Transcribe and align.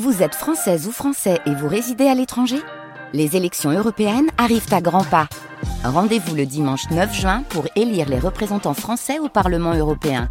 Vous 0.00 0.22
êtes 0.22 0.34
française 0.34 0.86
ou 0.86 0.90
français 0.90 1.38
et 1.44 1.54
vous 1.54 1.68
résidez 1.68 2.06
à 2.06 2.14
l'étranger? 2.14 2.56
Les 3.12 3.36
élections 3.36 3.70
européennes 3.70 4.30
arrivent 4.38 4.72
à 4.72 4.80
grands 4.80 5.04
pas. 5.04 5.28
Rendez-vous 5.84 6.34
le 6.34 6.46
dimanche 6.46 6.88
9 6.90 7.14
juin 7.14 7.42
pour 7.50 7.66
élire 7.76 8.08
les 8.08 8.18
représentants 8.18 8.72
français 8.72 9.18
au 9.18 9.28
Parlement 9.28 9.74
européen. 9.74 10.30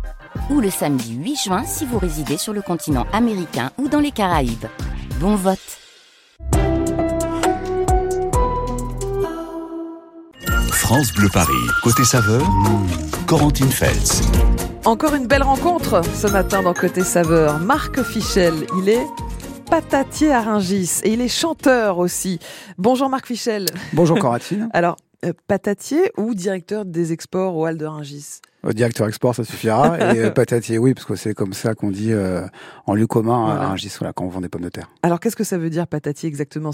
Ou 0.49 0.61
le 0.61 0.71
samedi 0.71 1.13
8 1.13 1.35
juin 1.35 1.63
si 1.63 1.85
vous 1.85 1.99
résidez 1.99 2.37
sur 2.37 2.53
le 2.53 2.63
continent 2.63 3.05
américain 3.13 3.69
ou 3.77 3.87
dans 3.87 3.99
les 3.99 4.09
Caraïbes. 4.09 4.65
Bon 5.19 5.35
vote 5.35 5.59
France 10.71 11.13
Bleu 11.13 11.29
Paris, 11.31 11.53
côté 11.83 12.03
saveur, 12.03 12.41
Corentine 13.27 13.71
Feltz. 13.71 14.23
Encore 14.85 15.13
une 15.13 15.27
belle 15.27 15.43
rencontre 15.43 16.01
ce 16.15 16.25
matin 16.25 16.63
dans 16.63 16.73
Côté 16.73 17.03
Saveur. 17.03 17.59
Marc 17.59 18.01
Fichel, 18.01 18.65
il 18.79 18.89
est 18.89 19.05
patatier 19.71 20.33
à 20.33 20.41
Ringis 20.41 20.99
et 21.05 21.13
il 21.13 21.21
est 21.21 21.29
chanteur 21.29 21.97
aussi. 21.97 22.39
Bonjour 22.77 23.07
Marc 23.07 23.27
Fichel. 23.27 23.67
Bonjour 23.93 24.19
Coratine. 24.19 24.69
Alors, 24.73 24.97
euh, 25.23 25.31
patatier 25.47 26.11
ou 26.17 26.35
directeur 26.35 26.83
des 26.83 27.13
exports 27.13 27.55
au 27.55 27.65
Hall 27.65 27.77
de 27.77 27.85
Ringis 27.85 28.41
Au 28.63 28.73
directeur 28.73 29.07
export, 29.07 29.33
ça 29.33 29.43
suffira. 29.43 29.97
et 30.15 30.19
euh, 30.19 30.29
patatier, 30.29 30.77
oui, 30.77 30.93
parce 30.93 31.05
que 31.05 31.15
c'est 31.15 31.33
comme 31.33 31.53
ça 31.53 31.73
qu'on 31.73 31.89
dit 31.89 32.11
euh, 32.13 32.45
en 32.85 32.93
lieu 32.93 33.07
commun 33.07 33.45
Voilà. 33.45 33.61
à 33.61 33.67
Rungis, 33.69 33.93
voilà, 33.97 34.13
quand 34.13 34.25
on 34.25 34.29
vend 34.29 34.41
des 34.41 34.49
pommes 34.49 34.61
de 34.61 34.69
terre. 34.69 34.89
Alors, 35.01 35.19
qu'est-ce 35.19 35.35
que 35.35 35.43
ça 35.43 35.57
veut 35.57 35.69
dire 35.69 35.87
patatier 35.87 36.27
exactement? 36.27 36.71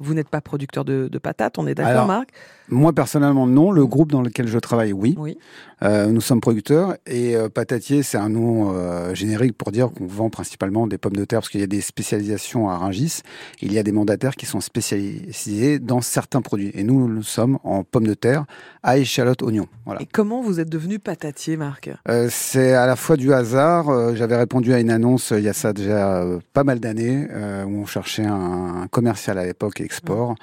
Vous 0.00 0.14
n'êtes 0.14 0.28
pas 0.28 0.40
producteur 0.40 0.84
de, 0.84 1.08
de 1.10 1.18
patates, 1.18 1.58
on 1.58 1.66
est 1.66 1.74
d'accord 1.74 2.06
Marc? 2.06 2.28
Moi, 2.68 2.92
personnellement, 2.92 3.46
non. 3.46 3.70
Le 3.72 3.86
groupe 3.86 4.10
dans 4.10 4.22
lequel 4.22 4.48
je 4.48 4.58
travaille, 4.58 4.92
oui. 4.92 5.14
Oui. 5.18 5.36
Euh, 5.82 6.06
nous 6.06 6.22
sommes 6.22 6.40
producteurs. 6.40 6.96
Et 7.06 7.36
euh, 7.36 7.48
patatier, 7.50 8.02
c'est 8.02 8.16
un 8.16 8.30
nom 8.30 8.74
générique 9.14 9.56
pour 9.56 9.70
dire 9.72 9.90
qu'on 9.90 10.06
vend 10.06 10.30
principalement 10.30 10.86
des 10.86 10.98
pommes 10.98 11.16
de 11.16 11.24
terre, 11.24 11.40
parce 11.40 11.50
qu'il 11.50 11.60
y 11.60 11.64
a 11.64 11.68
des 11.68 11.80
spécialisations 11.80 12.68
à 12.68 12.76
Rungis. 12.78 13.20
Il 13.60 13.72
y 13.72 13.78
a 13.78 13.82
des 13.82 13.92
mandataires 13.92 14.34
qui 14.36 14.46
sont 14.46 14.60
spécialisés 14.60 15.78
dans 15.78 16.00
certains 16.00 16.42
produits. 16.42 16.70
Et 16.74 16.84
nous, 16.84 17.08
nous 17.08 17.22
sommes 17.22 17.58
en 17.64 17.84
pommes 17.84 18.06
de 18.06 18.14
terre 18.14 18.44
à 18.82 18.98
échalote 18.98 19.42
oignon. 19.42 19.66
Voilà. 19.86 20.02
Et 20.02 20.06
comment 20.06 20.42
vous 20.42 20.60
êtes 20.60 20.68
devenu 20.68 20.98
patatier, 20.98 21.13
Marc? 21.58 21.90
Euh, 22.08 22.28
c'est 22.30 22.74
à 22.74 22.86
la 22.86 22.96
fois 22.96 23.16
du 23.16 23.32
hasard. 23.32 23.88
euh, 23.88 24.14
J'avais 24.14 24.36
répondu 24.36 24.72
à 24.72 24.80
une 24.80 24.90
annonce 24.90 25.32
euh, 25.32 25.38
il 25.38 25.44
y 25.44 25.48
a 25.48 25.52
ça 25.52 25.72
déjà 25.72 26.24
pas 26.52 26.64
mal 26.64 26.80
d'années 26.80 27.26
où 27.66 27.80
on 27.82 27.86
cherchait 27.86 28.24
un, 28.26 28.86
commercial 28.90 29.38
à 29.38 29.44
l'époque 29.44 29.80
export. 29.80 30.34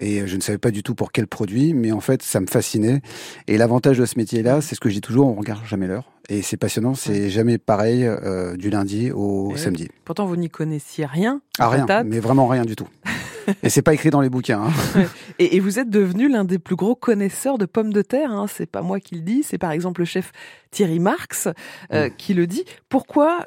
Et 0.00 0.20
euh, 0.20 0.26
je 0.26 0.36
ne 0.36 0.40
savais 0.40 0.58
pas 0.58 0.70
du 0.70 0.82
tout 0.82 0.94
pour 0.94 1.12
quel 1.12 1.26
produit, 1.26 1.74
mais 1.74 1.92
en 1.92 2.00
fait, 2.00 2.22
ça 2.22 2.40
me 2.40 2.46
fascinait. 2.46 3.00
Et 3.48 3.58
l'avantage 3.58 3.98
de 3.98 4.06
ce 4.06 4.16
métier-là, 4.16 4.60
c'est 4.60 4.74
ce 4.74 4.80
que 4.80 4.88
je 4.88 4.94
dis 4.94 5.00
toujours, 5.00 5.26
on 5.26 5.34
regarde 5.34 5.64
jamais 5.64 5.86
l'heure. 5.86 6.12
Et 6.28 6.42
c'est 6.42 6.56
passionnant, 6.58 6.94
c'est 6.94 7.30
jamais 7.30 7.58
pareil 7.58 8.04
euh, 8.04 8.54
du 8.56 8.70
lundi 8.70 9.10
au 9.10 9.50
Et 9.50 9.54
oui. 9.54 9.58
samedi. 9.58 9.88
Pourtant, 10.04 10.26
vous 10.26 10.36
n'y 10.36 10.50
connaissiez 10.50 11.06
rien. 11.06 11.40
Ah 11.58 11.68
en 11.68 11.70
rien, 11.70 11.86
mais 12.04 12.20
vraiment 12.20 12.46
rien 12.46 12.64
du 12.64 12.76
tout. 12.76 12.88
et 13.62 13.68
c'est 13.70 13.82
pas 13.82 13.94
écrit 13.94 14.10
dans 14.10 14.20
les 14.20 14.30
bouquins. 14.30 14.64
hein. 14.96 15.02
Et, 15.38 15.56
et 15.56 15.60
vous 15.60 15.78
êtes 15.78 15.90
devenu 15.90 16.28
l'un 16.28 16.44
des 16.44 16.58
plus 16.58 16.76
gros 16.76 16.94
connaisseurs 16.94 17.58
de 17.58 17.66
pommes 17.66 17.92
de 17.92 18.02
terre. 18.02 18.30
Hein. 18.30 18.46
C'est 18.48 18.66
pas 18.70 18.82
moi 18.82 19.00
qui 19.00 19.14
le 19.16 19.20
dis, 19.22 19.42
c'est 19.42 19.58
par 19.58 19.70
exemple 19.72 20.00
le 20.02 20.04
chef 20.06 20.32
Thierry 20.70 20.98
Marx 21.00 21.46
Mm. 21.46 21.94
euh, 21.94 22.08
qui 22.08 22.34
le 22.34 22.46
dit. 22.46 22.64
Pourquoi 22.88 23.44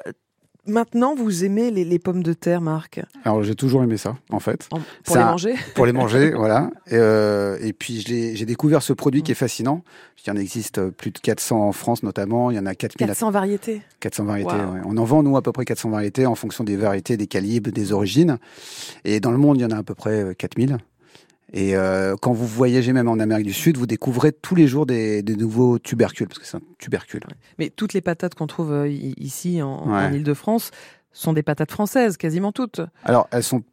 maintenant 0.66 1.14
vous 1.14 1.44
aimez 1.44 1.70
les, 1.70 1.84
les 1.84 1.98
pommes 1.98 2.22
de 2.22 2.32
terre, 2.32 2.60
Marc? 2.60 3.00
Alors 3.24 3.42
j'ai 3.42 3.54
toujours 3.54 3.82
aimé 3.82 3.96
ça, 3.96 4.16
en 4.30 4.40
fait. 4.40 4.68
En- 4.72 4.78
Pour 5.04 5.14
Ça- 5.14 5.20
les 5.20 5.24
manger? 5.24 5.54
pour 5.74 5.86
les 5.86 5.92
manger, 5.92 6.30
voilà. 6.36 6.70
Et, 6.86 6.94
euh, 6.94 7.58
et 7.60 7.72
puis 7.72 8.00
j'ai 8.00 8.44
découvert 8.46 8.82
ce 8.82 8.92
produit 8.92 9.22
qui 9.22 9.32
est 9.32 9.36
fascinant. 9.36 9.82
Il 10.24 10.28
y 10.28 10.32
en 10.32 10.36
existe 10.36 10.78
euh, 10.78 10.90
plus 10.92 11.10
de 11.10 11.18
400 11.18 11.60
en 11.68 11.72
France 11.72 12.02
notamment. 12.04 12.50
Il 12.50 12.56
y 12.56 12.60
en 12.60 12.66
a 12.66 12.74
4000 12.74 13.04
à 13.04 13.08
400 13.08 13.30
variétés. 13.32 13.82
400 14.00 14.24
variétés. 14.24 14.50
Wow. 14.52 14.74
ouais. 14.74 14.80
On 14.84 14.96
en 14.96 15.04
vend 15.04 15.22
nous 15.22 15.36
à 15.36 15.42
peu 15.42 15.50
près 15.52 15.64
400 15.64 15.90
variétés 15.90 16.26
en 16.26 16.34
fonction 16.36 16.62
des 16.62 16.76
variétés, 16.76 17.16
des 17.16 17.26
calibres, 17.26 17.70
des 17.72 17.92
origines. 17.92 18.38
Et 19.04 19.18
dans 19.18 19.32
le 19.32 19.38
monde, 19.38 19.58
il 19.58 19.62
y 19.62 19.64
en 19.66 19.70
a 19.70 19.78
à 19.78 19.82
peu 19.82 19.94
près 19.94 20.22
euh, 20.22 20.32
4000. 20.34 20.78
Et 21.52 21.76
euh, 21.76 22.16
quand 22.20 22.32
vous 22.32 22.46
voyagez 22.46 22.92
même 22.92 23.08
en 23.08 23.18
Amérique 23.18 23.46
du 23.46 23.52
Sud, 23.52 23.76
vous 23.76 23.86
découvrez 23.86 24.32
tous 24.32 24.54
les 24.54 24.66
jours 24.66 24.86
des, 24.86 25.22
des 25.22 25.36
nouveaux 25.36 25.78
tubercules, 25.78 26.26
parce 26.28 26.38
que 26.38 26.46
c'est 26.46 26.56
un 26.56 26.62
tubercule. 26.78 27.22
Mais 27.58 27.68
toutes 27.70 27.92
les 27.92 28.00
patates 28.00 28.34
qu'on 28.34 28.46
trouve 28.46 28.72
euh, 28.72 28.88
ici 28.88 29.60
en, 29.62 29.86
Ouais. 29.88 30.06
en 30.06 30.12
Ile-de-France 30.12 30.70
sont 31.12 31.34
des 31.34 31.42
patates 31.42 31.70
françaises, 31.70 32.16
quasiment 32.16 32.52
toutes. 32.52 32.80
Alors, 33.04 33.28
elles 33.32 33.42
sont 33.42 33.58
toutes, 33.60 33.66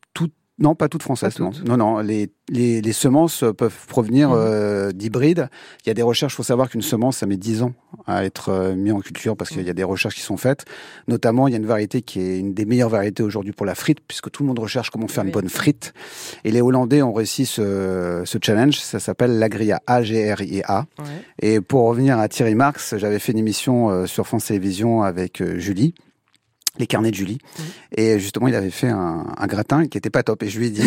non, 0.60 0.76
pas 0.76 0.90
toutes 0.90 1.04
françaises. 1.04 1.36
Pas 1.38 1.46
toutes. 1.46 1.66
Non, 1.68 1.78
non, 1.78 1.94
non. 1.96 2.00
Les, 2.00 2.30
les, 2.50 2.82
les 2.82 2.94
semences 2.94 3.44
peuvent 3.58 3.86
provenir 3.88 4.30
Mhm. 4.30 4.36
euh, 4.38 4.92
d'hybrides. 4.92 5.50
Il 5.86 5.88
y 5.88 5.92
a 5.92 5.94
des 5.94 6.02
recherches. 6.02 6.34
Il 6.34 6.38
faut 6.38 6.44
savoir 6.44 6.70
qu'une 6.70 6.82
semence, 6.82 7.18
ça 7.18 7.26
met 7.26 7.38
10 7.38 7.64
ans 7.64 7.74
à 8.08 8.26
être 8.26 8.50
euh, 8.50 8.76
mis 8.76 8.92
en 8.92 9.00
culture 9.00 9.36
parce 9.38 9.50
qu'il 9.52 9.64
y 9.64 9.70
a 9.70 9.74
des 9.74 9.84
recherches 9.84 10.16
qui 10.16 10.22
sont 10.22 10.38
faites. 10.38 10.66
Notamment, 11.08 11.48
il 11.48 11.52
y 11.52 11.54
a 11.54 11.58
une 11.58 11.66
variété 11.66 12.02
qui 12.02 12.20
est 12.22 12.40
une 12.40 12.54
des 12.54 12.66
meilleures 12.66 12.90
variétés 12.90 13.24
aujourd'hui 13.24 13.52
pour 13.54 13.66
la 13.66 13.76
frite, 13.76 14.00
puisque 14.08 14.30
tout 14.32 14.44
le 14.44 14.48
monde 14.48 14.60
recherche 14.60 14.90
comment 14.90 15.08
faire 15.08 15.24
Oui. 15.24 15.30
une 15.30 15.34
bonne 15.34 15.50
frite. 15.50 15.94
Et 16.44 16.52
les 16.52 16.62
Hollandais 16.62 17.02
ont 17.02 17.14
réussi 17.14 17.46
ce, 17.46 18.24
ce 18.26 18.38
challenge. 18.42 18.78
Ça 18.80 19.00
s'appelle 19.00 19.40
l'Agria 19.40 19.82
A-G-R-I-A. 19.88 20.86
Ouais. 21.00 21.06
Et 21.42 21.62
pour 21.62 21.84
revenir 21.88 22.20
à 22.20 22.28
Thierry 22.28 22.56
Marx, 22.56 22.96
j'avais 22.98 23.20
fait 23.20 23.32
une 23.32 23.38
émission 23.40 23.90
euh, 23.90 24.06
sur 24.06 24.28
France 24.28 24.46
Télévisions 24.46 25.04
avec 25.04 25.42
euh, 25.42 25.58
Julie, 25.60 25.94
les 26.80 26.88
carnets 26.88 27.12
de 27.12 27.16
Julie. 27.16 27.38
Et 27.96 28.18
justement, 28.20 28.48
il 28.48 28.56
avait 28.56 28.72
fait 28.72 28.90
un, 28.90 29.26
un 29.38 29.48
gratin 29.48 29.88
qui 29.88 29.98
était 29.98 30.10
pas 30.10 30.24
top. 30.24 30.42
Et 30.44 30.50
je 30.50 30.58
lui 30.58 30.68
ai 30.68 30.70
dit, 30.72 30.82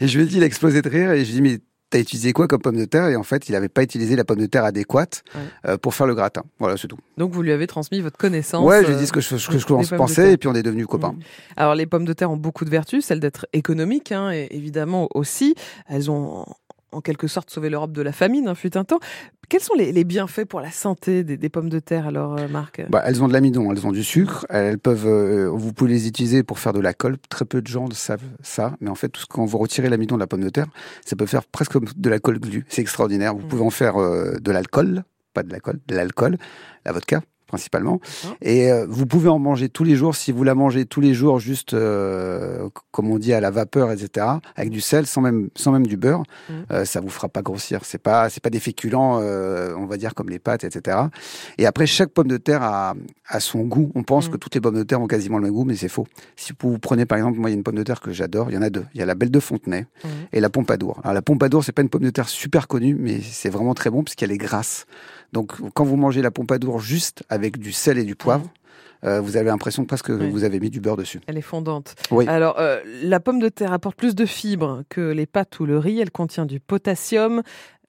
et 0.00 0.06
je 0.08 0.18
lui 0.18 0.24
ai 0.24 0.26
dit, 0.28 0.36
il 0.36 0.42
a 0.42 0.46
explosé 0.46 0.82
de 0.82 0.88
rire. 0.88 1.12
Et 1.12 1.24
je 1.24 1.30
lui 1.32 1.38
ai 1.38 1.40
dit, 1.40 1.54
mais 1.54 1.58
t'as 1.90 1.98
utilisé 1.98 2.32
quoi 2.32 2.46
comme 2.46 2.60
pomme 2.60 2.76
de 2.76 2.84
terre? 2.84 3.06
Et 3.08 3.16
en 3.16 3.22
fait, 3.22 3.48
il 3.48 3.52
n'avait 3.52 3.68
pas 3.68 3.82
utilisé 3.82 4.14
la 4.16 4.24
pomme 4.24 4.38
de 4.38 4.46
terre 4.46 4.64
adéquate 4.64 5.22
Ouais. 5.34 5.40
euh, 5.70 5.76
pour 5.76 5.94
faire 5.94 6.06
le 6.06 6.14
gratin. 6.14 6.42
Voilà, 6.58 6.76
c'est 6.76 6.86
tout. 6.88 6.98
Donc 7.18 7.32
vous 7.32 7.42
lui 7.42 7.50
avez 7.52 7.66
transmis 7.66 8.00
votre 8.00 8.16
connaissance. 8.18 8.64
ouais, 8.64 8.82
je 8.82 8.86
lui 8.86 8.92
ai 8.92 8.96
euh, 8.96 9.00
dit 9.00 9.06
ce 9.06 9.12
que 9.12 9.20
je, 9.20 9.36
ce 9.36 9.48
que 9.48 9.58
je 9.58 9.66
pommes 9.66 9.82
de 9.82 9.96
pensais, 9.96 10.32
et 10.32 10.36
puis 10.36 10.48
on 10.48 10.54
est 10.54 10.62
devenus 10.62 10.86
copains. 10.86 11.12
Mm. 11.12 11.20
Alors 11.56 11.74
les 11.74 11.86
pommes 11.86 12.04
de 12.04 12.12
terre 12.12 12.30
ont 12.30 12.36
beaucoup 12.36 12.64
de 12.64 12.70
vertus, 12.70 13.04
celle 13.04 13.18
d'être 13.20 13.46
économiques, 13.52 14.12
hein, 14.12 14.30
et 14.30 14.48
évidemment 14.50 15.08
aussi. 15.14 15.54
Elles 15.88 16.10
ont 16.10 16.46
en 16.92 17.00
quelque 17.00 17.26
sorte 17.26 17.50
sauvé 17.50 17.70
l'Europe 17.70 17.92
de 17.92 18.02
la 18.02 18.12
famine, 18.12 18.48
hein, 18.48 18.54
fut 18.54 18.76
un 18.76 18.84
temps. 18.84 18.98
Quels 19.48 19.60
sont 19.60 19.74
les, 19.74 19.90
les 19.92 20.04
bienfaits 20.04 20.44
pour 20.44 20.60
la 20.60 20.70
santé 20.70 21.24
des, 21.24 21.36
des 21.36 21.48
pommes 21.48 21.68
de 21.68 21.78
terre 21.80 22.06
alors, 22.06 22.38
euh, 22.38 22.46
Marc? 22.48 22.82
Bah, 22.88 23.02
elles 23.04 23.22
ont 23.22 23.28
de 23.28 23.32
l'amidon, 23.32 23.72
elles 23.72 23.86
ont 23.86 23.92
du 23.92 24.04
sucre, 24.04 24.46
elles 24.48 24.78
peuvent, 24.78 25.06
euh, 25.06 25.48
vous 25.48 25.72
pouvez 25.72 25.90
les 25.90 26.06
utiliser 26.06 26.42
pour 26.42 26.58
faire 26.58 26.72
de 26.72 26.80
la 26.80 26.92
colle. 26.94 27.16
Très 27.28 27.44
peu 27.44 27.60
de 27.60 27.66
gens 27.66 27.86
le 27.88 27.94
savent 27.94 28.22
ça, 28.42 28.76
mais 28.80 28.90
en 28.90 28.94
fait, 28.94 29.08
tout 29.08 29.20
ce- 29.22 29.26
quand 29.26 29.44
vous 29.44 29.58
retirez 29.58 29.88
l'amidon 29.88 30.14
de 30.16 30.20
la 30.20 30.26
pomme 30.26 30.42
de 30.44 30.50
terre, 30.50 30.66
ça 31.04 31.16
peut 31.16 31.26
faire 31.26 31.44
presque 31.44 31.72
comme 31.72 31.86
de 31.96 32.10
la 32.10 32.18
colle 32.20 32.38
glue. 32.38 32.64
C'est 32.68 32.82
extraordinaire. 32.82 33.34
Vous 33.34 33.44
Mm. 33.44 33.48
pouvez 33.48 33.62
en 33.62 33.70
faire 33.70 33.96
euh, 34.00 34.36
de 34.40 34.50
l'alcool, 34.52 35.02
pas 35.34 35.42
de 35.42 35.52
la 35.52 35.58
colle, 35.60 35.80
de 35.88 35.94
l'alcool, 35.96 36.36
la 36.84 36.92
vodka 36.92 37.20
principalement. 37.50 38.00
Et 38.40 38.70
euh, 38.70 38.86
vous 38.88 39.06
pouvez 39.06 39.28
en 39.28 39.38
manger 39.40 39.68
tous 39.68 39.84
les 39.84 39.96
jours. 39.96 40.14
Si 40.14 40.30
vous 40.32 40.44
la 40.44 40.54
mangez 40.54 40.86
tous 40.86 41.00
les 41.00 41.12
jours, 41.14 41.40
juste 41.40 41.74
euh, 41.74 42.68
comme 42.92 43.10
on 43.10 43.18
dit 43.18 43.32
à 43.32 43.40
la 43.40 43.50
vapeur, 43.50 43.90
etc., 43.90 44.26
avec 44.56 44.70
du 44.70 44.80
sel, 44.80 45.06
sans 45.06 45.20
même 45.20 45.48
sans 45.56 45.72
même 45.72 45.86
du 45.86 45.96
beurre, 45.96 46.22
Mm. 46.48 46.52
euh, 46.72 46.84
ça 46.84 47.00
vous 47.00 47.08
fera 47.10 47.28
pas 47.28 47.42
grossir. 47.42 47.80
C'est 47.84 47.98
pas 47.98 48.30
c'est 48.30 48.42
pas 48.42 48.50
des 48.50 48.60
féculents, 48.60 49.18
euh, 49.20 49.74
on 49.76 49.86
va 49.86 49.96
dire 49.96 50.14
comme 50.14 50.30
les 50.30 50.38
pâtes, 50.38 50.64
etc. 50.64 50.96
Et 51.58 51.66
après, 51.66 51.86
chaque 51.86 52.10
pomme 52.10 52.28
de 52.28 52.36
terre 52.36 52.62
a, 52.62 52.94
a 53.28 53.40
son 53.40 53.60
goût. 53.64 53.90
On 53.94 54.02
pense 54.04 54.28
Mm. 54.28 54.32
que 54.32 54.36
toutes 54.36 54.54
les 54.54 54.60
pommes 54.60 54.76
de 54.76 54.82
terre 54.84 55.00
ont 55.00 55.06
quasiment 55.08 55.38
le 55.38 55.44
même 55.44 55.52
goût, 55.52 55.64
mais 55.64 55.76
c'est 55.76 55.88
faux. 55.88 56.06
Si 56.36 56.52
vous 56.60 56.78
prenez 56.78 57.04
par 57.06 57.18
exemple, 57.18 57.38
moi, 57.38 57.50
il 57.50 57.52
y 57.52 57.56
a 57.56 57.58
une 57.58 57.64
pomme 57.64 57.74
de 57.76 57.82
terre 57.82 58.00
que 58.00 58.12
j'adore. 58.12 58.50
Il 58.50 58.54
y 58.54 58.58
en 58.58 58.62
a 58.62 58.70
deux. 58.70 58.84
Il 58.94 59.00
y 59.00 59.02
a 59.02 59.06
la 59.06 59.14
Belle 59.14 59.30
de 59.30 59.40
Fontenay 59.40 59.86
Mhm. 60.04 60.10
et 60.32 60.40
la 60.40 60.50
Pompadour. 60.50 61.00
Alors 61.02 61.14
la 61.14 61.22
Pompadour, 61.22 61.64
c'est 61.64 61.72
pas 61.72 61.82
une 61.82 61.88
pomme 61.88 62.02
de 62.04 62.10
terre 62.10 62.28
super 62.28 62.68
connue, 62.68 62.94
mais 62.98 63.20
c'est 63.20 63.50
vraiment 63.50 63.74
très 63.74 63.90
bon 63.90 64.02
parce 64.04 64.14
qu'elle 64.14 64.32
est 64.32 64.38
grasse. 64.38 64.86
Donc 65.32 65.52
quand 65.74 65.84
vous 65.84 65.96
mangez 65.96 66.22
la 66.22 66.30
Pompadour 66.30 66.80
juste 66.80 67.22
avec 67.28 67.58
du 67.58 67.72
sel 67.72 67.98
et 67.98 68.04
du 68.04 68.16
poivre, 68.16 68.48
euh, 69.04 69.20
vous 69.20 69.36
avez 69.36 69.46
l'impression 69.46 69.84
presque 69.84 70.06
que 70.08 70.12
Oui. 70.12 70.30
vous 70.30 70.44
avez 70.44 70.60
mis 70.60 70.68
du 70.70 70.80
beurre 70.80 70.96
dessus. 70.96 71.20
Elle 71.26 71.38
est 71.38 71.42
fondante. 71.42 71.94
Oui. 72.10 72.26
Alors, 72.28 72.56
euh, 72.58 72.80
la 73.02 73.18
pomme 73.20 73.38
de 73.38 73.48
terre 73.48 73.72
apporte 73.72 73.96
plus 73.96 74.14
de 74.14 74.26
fibres 74.26 74.82
que 74.90 75.00
les 75.00 75.26
pâtes 75.26 75.58
ou 75.60 75.66
le 75.66 75.78
riz. 75.78 76.00
Elle 76.00 76.10
contient 76.10 76.44
du 76.44 76.60
potassium, 76.60 77.42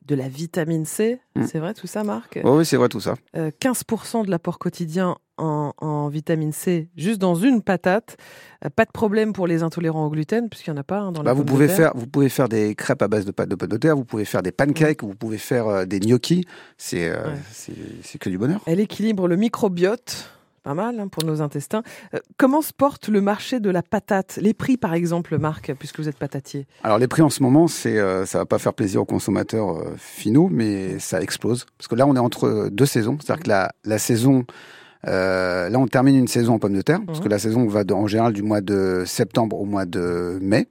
de 0.05 0.15
la 0.15 0.29
vitamine 0.29 0.85
C. 0.85 1.19
Mm. 1.35 1.43
C'est 1.45 1.59
vrai 1.59 1.73
tout 1.73 1.87
ça, 1.87 2.03
Marc? 2.03 2.39
Oh 2.43 2.57
oui, 2.59 2.65
c'est 2.65 2.77
vrai 2.77 2.87
tout 2.89 3.01
ça. 3.01 3.15
Euh, 3.35 3.51
15% 3.59 4.25
de 4.25 4.31
l'apport 4.31 4.57
quotidien 4.57 5.17
en, 5.41 5.73
en 5.79 6.07
vitamine 6.07 6.51
C 6.53 6.87
juste 6.95 7.19
dans 7.19 7.35
une 7.35 7.61
patate. 7.61 8.17
Euh, 8.63 8.69
pas 8.69 8.85
de 8.85 8.91
problème 8.91 9.33
pour 9.33 9.47
les 9.47 9.63
intolérants 9.63 10.05
au 10.05 10.09
gluten, 10.09 10.49
puisqu'il 10.49 10.71
n'y 10.71 10.77
en 10.77 10.81
a 10.81 10.83
pas 10.83 10.99
hein, 10.99 11.11
dans 11.11 11.23
la 11.23 11.31
Bah, 11.31 11.33
vous 11.33 11.39
pomme 11.43 11.45
de 11.45 11.51
pouvez 11.51 11.67
faire, 11.67 11.91
vous 11.95 12.07
pouvez 12.07 12.29
faire 12.29 12.47
des 12.47 12.75
crêpes 12.75 13.01
à 13.01 13.07
base 13.07 13.25
de 13.25 13.31
pâte 13.31 13.49
de 13.49 13.55
de 13.65 13.77
terre. 13.77 13.95
Vous 13.95 14.05
pouvez 14.05 14.25
faire 14.25 14.43
des 14.43 14.51
pancakes. 14.51 15.03
Vous 15.03 15.15
pouvez 15.15 15.37
faire 15.37 15.67
euh, 15.67 15.85
des 15.85 15.99
gnocchis. 15.99 16.45
C'est 16.77 17.09
euh, 17.09 17.23
Ouais. 17.25 17.73
c'est 18.01 18.17
que 18.19 18.29
du 18.29 18.37
bonheur. 18.37 18.61
Elle 18.65 18.79
équilibre 18.79 19.27
le 19.27 19.35
microbiote. 19.35 20.29
Pas 20.63 20.75
mal 20.75 20.99
hein, 20.99 21.07
pour 21.07 21.23
nos 21.23 21.41
intestins. 21.41 21.81
Euh, 22.13 22.19
comment 22.37 22.61
se 22.61 22.71
porte 22.71 23.07
le 23.07 23.19
marché 23.19 23.59
de 23.59 23.71
la 23.71 23.81
patate? 23.81 24.37
Les 24.39 24.53
prix, 24.53 24.77
par 24.77 24.93
exemple, 24.93 25.39
Marc, 25.39 25.73
puisque 25.79 25.99
vous 25.99 26.07
êtes 26.07 26.19
patatier. 26.19 26.67
Alors 26.83 26.99
les 26.99 27.07
prix 27.07 27.23
en 27.23 27.31
ce 27.31 27.41
moment, 27.41 27.67
c'est 27.67 27.97
euh, 27.97 28.27
ça 28.27 28.37
va 28.37 28.45
pas 28.45 28.59
faire 28.59 28.75
plaisir 28.75 29.01
aux 29.01 29.05
consommateurs 29.05 29.71
euh, 29.75 29.95
finaux, 29.97 30.49
mais 30.51 30.99
ça 30.99 31.19
explose 31.19 31.65
parce 31.79 31.87
que 31.87 31.95
là 31.95 32.05
on 32.05 32.15
est 32.15 32.19
entre 32.19 32.69
deux 32.71 32.85
saisons, 32.85 33.17
c'est-à-dire 33.19 33.43
que 33.43 33.49
la, 33.49 33.71
la 33.85 33.97
saison 33.97 34.45
euh, 35.07 35.69
là 35.69 35.79
on 35.79 35.87
termine 35.87 36.15
une 36.15 36.27
saison 36.27 36.53
en 36.55 36.59
pommes 36.59 36.73
de 36.75 36.81
terre 36.81 36.99
parce 37.05 37.19
Mhm. 37.19 37.23
que 37.25 37.29
la 37.29 37.39
saison 37.39 37.67
va 37.67 37.83
de- 37.83 37.93
en 37.93 38.07
général 38.07 38.33
du 38.33 38.43
mois 38.43 38.61
de 38.61 39.03
septembre 39.05 39.59
au 39.59 39.65
mois 39.65 39.85
de 39.85 40.37
mai. 40.41 40.67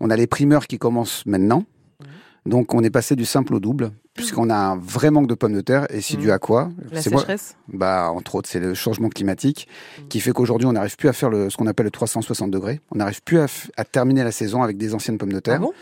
On 0.00 0.10
a 0.10 0.16
les 0.16 0.26
primeurs 0.26 0.66
qui 0.66 0.78
commencent 0.78 1.24
maintenant. 1.26 1.64
Mhm. 2.00 2.06
Donc 2.52 2.72
on 2.74 2.82
est 2.82 2.90
passé 2.90 3.14
du 3.14 3.24
simple 3.26 3.54
au 3.54 3.60
double, 3.60 3.90
puisqu'on 4.14 4.48
a 4.48 4.56
un 4.56 4.76
vrai 4.76 5.10
manque 5.10 5.26
de 5.26 5.34
pommes 5.34 5.52
de 5.52 5.60
terre. 5.60 5.86
Et 5.92 6.00
c'est 6.00 6.16
Mmh. 6.16 6.20
dû 6.20 6.30
à 6.32 6.38
quoi? 6.38 6.70
La 6.90 6.92
moi- 7.10 7.20
sécheresse? 7.20 7.56
Bah, 7.70 8.10
entre 8.10 8.36
autres, 8.36 8.48
c'est 8.48 8.58
le 8.60 8.72
changement 8.74 9.10
climatique 9.10 9.68
qui 10.08 10.20
fait 10.20 10.32
qu'aujourd'hui, 10.32 10.66
on 10.66 10.72
n'arrive 10.72 10.96
plus 10.96 11.08
à 11.08 11.12
faire 11.12 11.28
le, 11.28 11.50
ce 11.50 11.56
qu'on 11.58 11.66
appelle 11.66 11.84
le 11.84 11.90
360 11.90 12.50
degrés. 12.50 12.80
On 12.90 12.96
n'arrive 12.98 13.22
plus 13.22 13.38
à, 13.38 13.46
à 13.76 13.84
terminer 13.84 14.24
la 14.24 14.32
saison 14.32 14.62
avec 14.62 14.78
des 14.78 14.94
anciennes 14.94 15.18
pommes 15.18 15.32
de 15.32 15.38
Ah 15.38 15.40
terre. 15.42 15.60
bon 15.60 15.72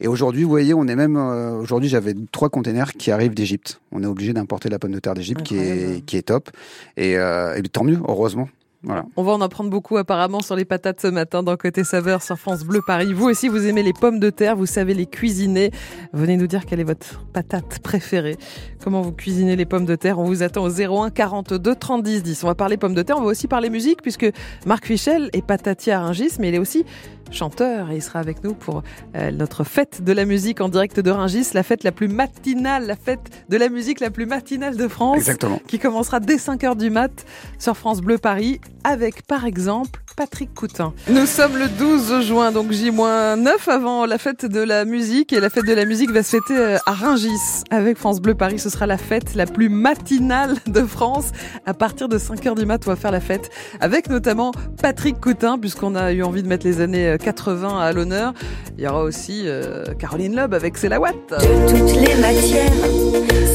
Et 0.00 0.08
aujourd'hui, 0.08 0.44
vous 0.44 0.50
voyez, 0.50 0.74
on 0.74 0.86
est 0.86 0.96
même. 0.96 1.16
euh, 1.16 1.52
aujourd'hui, 1.52 1.88
j'avais 1.88 2.14
trois 2.32 2.48
containers 2.48 2.92
qui 2.92 3.10
arrivent 3.10 3.34
d'Égypte. 3.34 3.80
On 3.92 4.02
est 4.02 4.06
obligé 4.06 4.32
d'importer 4.32 4.68
la 4.68 4.78
pomme 4.78 4.92
de 4.92 4.98
terre 4.98 5.14
d'Égypte, 5.14 5.42
qui 5.42 5.56
est, 5.56 6.04
qui 6.04 6.16
est 6.16 6.22
top. 6.22 6.50
Et, 6.96 7.16
euh, 7.16 7.54
et 7.54 7.62
tant 7.62 7.84
mieux, 7.84 7.98
heureusement. 8.08 8.48
Voilà. 8.84 9.04
On 9.14 9.22
va 9.22 9.30
en 9.30 9.40
apprendre 9.40 9.70
beaucoup 9.70 9.96
apparemment 9.96 10.40
sur 10.40 10.56
les 10.56 10.64
patates 10.64 11.00
ce 11.00 11.06
matin 11.06 11.44
dans 11.44 11.56
Côté 11.56 11.84
Saveur 11.84 12.20
sur 12.20 12.36
France 12.36 12.64
Bleu 12.64 12.80
Paris. 12.84 13.12
Vous 13.12 13.26
aussi, 13.26 13.46
vous 13.46 13.68
aimez 13.68 13.84
les 13.84 13.92
pommes 13.92 14.18
de 14.18 14.28
terre, 14.28 14.56
vous 14.56 14.66
savez 14.66 14.92
les 14.92 15.06
cuisiner. 15.06 15.70
Venez 16.12 16.36
nous 16.36 16.48
dire 16.48 16.66
quelle 16.66 16.80
est 16.80 16.84
votre 16.84 17.24
patate 17.32 17.78
préférée. 17.78 18.36
Comment 18.82 19.00
vous 19.00 19.12
cuisinez 19.12 19.54
les 19.54 19.66
pommes 19.66 19.84
de 19.84 19.94
terre? 19.94 20.18
On 20.18 20.24
vous 20.24 20.42
attend 20.42 20.64
au 20.64 20.68
01 20.68 21.10
42 21.10 21.76
30 21.76 22.02
10 22.02 22.24
10. 22.24 22.42
On 22.42 22.48
va 22.48 22.56
parler 22.56 22.76
pommes 22.76 22.94
de 22.94 23.02
terre, 23.02 23.18
on 23.18 23.22
va 23.22 23.28
aussi 23.28 23.46
parler 23.46 23.70
musique 23.70 24.02
puisque 24.02 24.26
Marc 24.66 24.84
Fichel 24.86 25.30
est 25.32 25.46
patatier 25.46 25.92
à 25.92 26.00
Rungis, 26.00 26.32
mais 26.40 26.48
il 26.48 26.56
est 26.56 26.58
aussi 26.58 26.84
chanteur 27.32 27.90
et 27.90 27.96
il 27.96 28.02
sera 28.02 28.18
avec 28.18 28.42
nous 28.44 28.54
pour 28.54 28.82
euh, 29.16 29.30
notre 29.30 29.64
fête 29.64 30.02
de 30.02 30.12
la 30.12 30.24
musique 30.24 30.60
en 30.60 30.68
direct 30.68 31.00
de 31.00 31.10
Rungis, 31.10 31.48
la 31.54 31.62
fête 31.62 31.84
la 31.84 31.92
plus 31.92 32.08
matinale, 32.08 32.86
la 32.86 32.96
fête 32.96 33.44
de 33.48 33.56
la 33.56 33.68
musique 33.68 34.00
la 34.00 34.10
plus 34.10 34.26
matinale 34.26 34.76
de 34.76 34.88
France 34.88 35.16
Exactement. 35.18 35.60
qui 35.66 35.78
commencera 35.78 36.20
dès 36.20 36.36
5h 36.36 36.76
du 36.76 36.90
mat 36.90 37.24
sur 37.58 37.76
France 37.76 38.00
Bleu 38.00 38.18
Paris 38.18 38.60
avec 38.84 39.26
par 39.26 39.44
exemple 39.46 40.00
Patrick 40.16 40.52
Coutin. 40.54 40.92
Nous 41.08 41.24
sommes 41.26 41.56
le 41.56 41.68
12 41.68 42.20
juin, 42.20 42.52
donc 42.52 42.70
J-9 42.70 43.48
avant 43.68 44.04
la 44.04 44.18
fête 44.18 44.44
de 44.44 44.60
la 44.60 44.84
musique 44.84 45.32
et 45.32 45.40
la 45.40 45.48
fête 45.48 45.64
de 45.66 45.72
la 45.72 45.86
musique 45.86 46.10
va 46.10 46.22
se 46.22 46.36
fêter 46.36 46.56
euh, 46.58 46.76
à 46.84 46.92
Ringis 46.92 47.64
avec 47.70 47.96
France 47.96 48.20
Bleu 48.20 48.34
Paris. 48.34 48.58
Ce 48.58 48.68
sera 48.68 48.86
la 48.86 48.98
fête 48.98 49.34
la 49.34 49.46
plus 49.46 49.70
matinale 49.70 50.56
de 50.66 50.82
France. 50.82 51.32
À 51.64 51.72
partir 51.72 52.08
de 52.08 52.18
5h 52.18 52.56
du 52.58 52.66
mat, 52.66 52.82
on 52.86 52.90
va 52.90 52.96
faire 52.96 53.10
la 53.10 53.20
fête 53.20 53.50
avec 53.80 54.10
notamment 54.10 54.52
Patrick 54.82 55.18
Coutin 55.20 55.58
puisqu'on 55.58 55.94
a 55.94 56.12
eu 56.12 56.22
envie 56.22 56.42
de 56.42 56.48
mettre 56.48 56.66
les 56.66 56.80
années 56.80 57.16
80 57.22 57.80
à 57.80 57.92
l'honneur. 57.92 58.34
Il 58.76 58.84
y 58.84 58.88
aura 58.88 59.02
aussi 59.02 59.42
euh, 59.46 59.84
Caroline 59.98 60.34
Loeb 60.36 60.54
avec 60.54 60.76
C'est 60.76 60.88
la 60.88 61.00
Watt. 61.00 61.14
De 61.30 61.68
toutes 61.68 61.96
les 61.96 62.14
matières, 62.16 62.70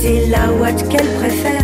c'est 0.01 0.27
la 0.27 0.51
ouate 0.53 0.87
qu'elle 0.89 1.07
préfère. 1.15 1.63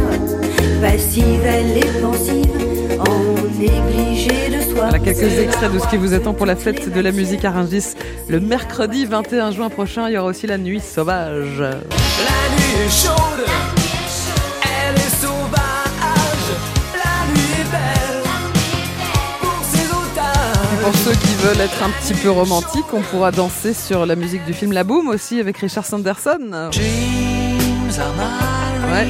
Passive, 0.82 1.40
elle 1.46 1.78
est 1.78 2.02
pensive, 2.02 3.00
en 3.00 3.34
négligé 3.58 4.50
de 4.50 4.62
soi. 4.62 4.88
Voilà 4.90 5.00
quelques 5.00 5.40
extraits 5.40 5.72
de 5.72 5.80
ce 5.80 5.88
qui 5.88 5.98
vous 5.98 6.14
attend 6.14 6.34
pour 6.34 6.46
la 6.46 6.56
fête 6.56 6.94
de 6.94 7.00
la 7.00 7.12
musique 7.12 7.46
à 7.46 7.52
Rungis. 7.52 7.96
Le 8.28 8.40
mercredi 8.40 9.06
21 9.06 9.52
juin 9.52 9.70
prochain, 9.70 10.10
il 10.10 10.16
y 10.16 10.18
aura 10.18 10.30
aussi 10.30 10.46
la 10.46 10.58
nuit 10.58 10.82
sauvage. 10.82 11.60
La 11.60 11.70
nuit 11.70 12.86
est 12.86 12.90
chaude, 12.90 13.46
ceux 21.04 21.12
qui 21.16 21.36
veulent 21.36 21.60
être 21.60 21.84
un 21.84 21.90
petit 21.90 22.14
peu 22.14 22.30
romantiques, 22.30 22.94
on 22.94 23.02
pourra 23.02 23.32
danser 23.32 23.74
sur 23.74 24.06
la 24.06 24.16
musique 24.16 24.46
du 24.46 24.54
film 24.54 24.72
La 24.72 24.86
Boom 24.86 25.10
aussi 25.10 25.42
avec 25.42 25.58
Richard 25.58 25.86
Sanderson. 25.86 26.70
Ouais. 28.90 29.08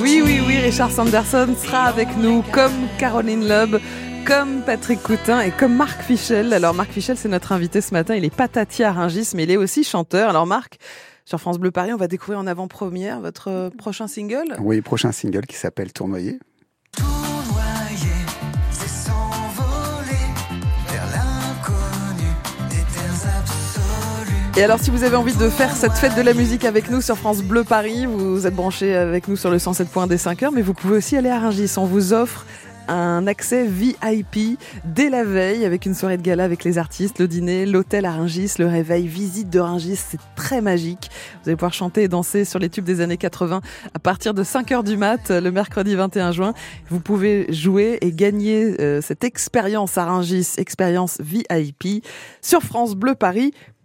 Oui, 0.00 0.22
oui, 0.24 0.40
oui, 0.46 0.56
Richard 0.56 0.90
Sanderson 0.90 1.54
sera 1.54 1.82
avec 1.82 2.08
nous 2.16 2.42
comme 2.50 2.72
Caroline 2.98 3.46
Loeb, 3.46 3.76
comme 4.24 4.62
Patrick 4.62 5.02
Coutin 5.02 5.42
et 5.42 5.50
comme 5.50 5.74
Marc 5.74 6.00
Fichel. 6.00 6.54
Alors 6.54 6.72
Marc 6.72 6.92
Fichel, 6.92 7.18
c'est 7.18 7.28
notre 7.28 7.52
invité 7.52 7.82
ce 7.82 7.92
matin. 7.92 8.14
Il 8.14 8.24
est 8.24 8.34
patatier 8.34 8.86
à 8.86 8.92
Rungis, 8.92 9.32
mais 9.34 9.42
il 9.42 9.50
est 9.50 9.58
aussi 9.58 9.84
chanteur. 9.84 10.30
Alors 10.30 10.46
Marc, 10.46 10.78
sur 11.26 11.38
France 11.38 11.58
Bleu 11.58 11.70
Paris, 11.70 11.92
on 11.92 11.98
va 11.98 12.08
découvrir 12.08 12.38
en 12.38 12.46
avant-première 12.46 13.20
votre 13.20 13.70
prochain 13.76 14.06
single. 14.06 14.56
Oui, 14.60 14.80
prochain 14.80 15.12
single 15.12 15.44
qui 15.44 15.56
s'appelle. 15.56 15.92
Tournoyer, 15.92 16.38
Et 24.58 24.64
alors, 24.64 24.80
si 24.80 24.90
vous 24.90 25.04
avez 25.04 25.14
envie 25.14 25.36
de 25.36 25.48
faire 25.48 25.76
cette 25.76 25.92
fête 25.92 26.16
de 26.16 26.20
la 26.20 26.34
musique 26.34 26.64
avec 26.64 26.90
nous 26.90 27.00
sur 27.00 27.16
France 27.16 27.44
Bleu 27.44 27.62
Paris, 27.62 28.06
vous 28.06 28.44
êtes 28.44 28.56
branché 28.56 28.96
avec 28.96 29.28
nous 29.28 29.36
sur 29.36 29.50
le 29.50 29.58
107.1 29.58 30.08
des 30.08 30.18
5 30.18 30.42
heures, 30.42 30.50
mais 30.50 30.62
vous 30.62 30.74
pouvez 30.74 30.96
aussi 30.96 31.16
aller 31.16 31.28
à 31.28 31.38
Rungis. 31.38 31.74
On 31.76 31.84
vous 31.84 32.12
offre 32.12 32.44
un 32.88 33.26
accès 33.28 33.66
VIP 33.66 34.58
dès 34.84 35.10
la 35.10 35.22
veille 35.22 35.64
avec 35.64 35.86
une 35.86 35.94
soirée 35.94 36.16
de 36.16 36.22
gala 36.22 36.42
avec 36.42 36.64
les 36.64 36.76
artistes, 36.76 37.20
le 37.20 37.28
dîner, 37.28 37.66
l'hôtel 37.66 38.04
à 38.04 38.12
Rungis, 38.12 38.54
le 38.58 38.66
réveil, 38.66 39.06
visite 39.06 39.48
de 39.48 39.60
Rungis, 39.60 39.94
c'est 39.94 40.18
très 40.34 40.60
magique. 40.60 41.08
Vous 41.42 41.50
allez 41.50 41.56
pouvoir 41.56 41.74
chanter 41.74 42.02
et 42.02 42.08
danser 42.08 42.44
sur 42.44 42.58
les 42.58 42.68
tubes 42.68 42.84
des 42.84 43.00
années 43.00 43.16
80 43.16 43.60
à 43.94 43.98
partir 44.00 44.34
de 44.34 44.42
5 44.42 44.72
heures 44.72 44.84
du 44.84 44.96
mat 44.96 45.30
le 45.30 45.52
mercredi 45.52 45.94
21 45.94 46.32
juin. 46.32 46.52
Vous 46.88 46.98
pouvez 46.98 47.52
jouer 47.52 47.98
et 48.00 48.10
gagner 48.10 48.80
euh, 48.80 49.00
cette 49.02 49.22
expérience 49.22 49.96
à 49.98 50.06
Rungis, 50.06 50.54
expérience 50.56 51.18
VIP 51.20 52.04
sur 52.40 52.62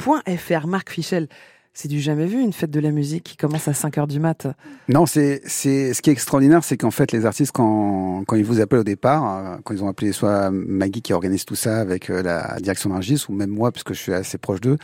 francebleuparis.fr. 0.04 0.68
Marc 0.68 0.90
Fichel, 0.90 1.28
c'est 1.74 1.88
du 1.88 2.00
jamais 2.00 2.26
vu 2.28 2.40
une 2.40 2.54
fête 2.54 2.70
de 2.72 2.80
la 2.80 2.92
musique 2.92 3.24
qui 3.24 3.36
commence 3.38 3.68
à 3.68 3.74
5 3.74 3.98
heures 3.98 4.08
du 4.08 4.20
mat. 4.20 4.48
Non, 4.90 5.06
c'est 5.06 5.42
c'est 5.46 5.94
ce 5.94 6.02
qui 6.02 6.10
est 6.10 6.14
extraordinaire, 6.14 6.64
c'est 6.64 6.78
qu'en 6.78 6.92
fait 6.92 7.12
les 7.12 7.26
artistes 7.26 7.52
quand 7.52 8.24
quand 8.28 8.36
ils 8.36 8.46
vous 8.46 8.60
appellent 8.62 8.80
au 8.80 8.84
départ, 8.84 9.24
euh, 9.38 9.58
quand 9.64 9.74
ils 9.74 9.84
ont 9.84 9.88
appelé 9.88 10.12
soit 10.12 10.52
Maggie 10.52 11.02
qui 11.02 11.14
organise 11.14 11.46
tout 11.46 11.56
ça 11.56 11.80
avec 11.80 12.10
euh, 12.10 12.22
la 12.22 12.58
direction 12.62 12.90
d'Argis 12.92 13.26
ou 13.28 13.34
même 13.34 13.50
moi 13.50 13.72
parce 13.72 13.84
que 13.84 13.94
je 13.94 14.00
suis 14.00 14.14
assez 14.14 14.38
proche 14.38 14.62
d'eux, 14.62 14.78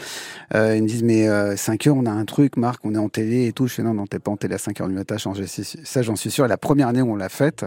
euh, 0.56 0.75
ils 0.75 0.81
me 0.83 0.88
disent 0.88 1.03
mais 1.03 1.27
euh, 1.27 1.56
5 1.56 1.86
heures 1.88 1.95
on 1.97 2.06
a 2.07 2.12
un 2.12 2.25
truc, 2.25 2.57
Marc, 2.57 2.80
on 2.83 2.95
est 2.95 3.00
en 3.00 3.09
télé 3.09 3.45
et 3.47 3.53
tout. 3.53 3.68
Je 3.68 3.75
fais 3.75 3.83
non 3.83 3.94
non 3.94 4.07
t'es 4.07 4.19
pas 4.19 4.31
en 4.31 4.38
télé 4.38 4.56
à 4.56 4.57
5 4.57 4.81
heures 4.81 4.88
du 4.88 4.95
matin, 4.95 5.18
j'en- 5.18 5.33
ça 5.83 6.01
j'en 6.01 6.15
suis 6.15 6.31
sûr. 6.31 6.47
La 6.47 6.57
première 6.57 6.88
année 6.88 7.01
où 7.03 7.12
on 7.12 7.15
l'a 7.15 7.30
faite, 7.30 7.65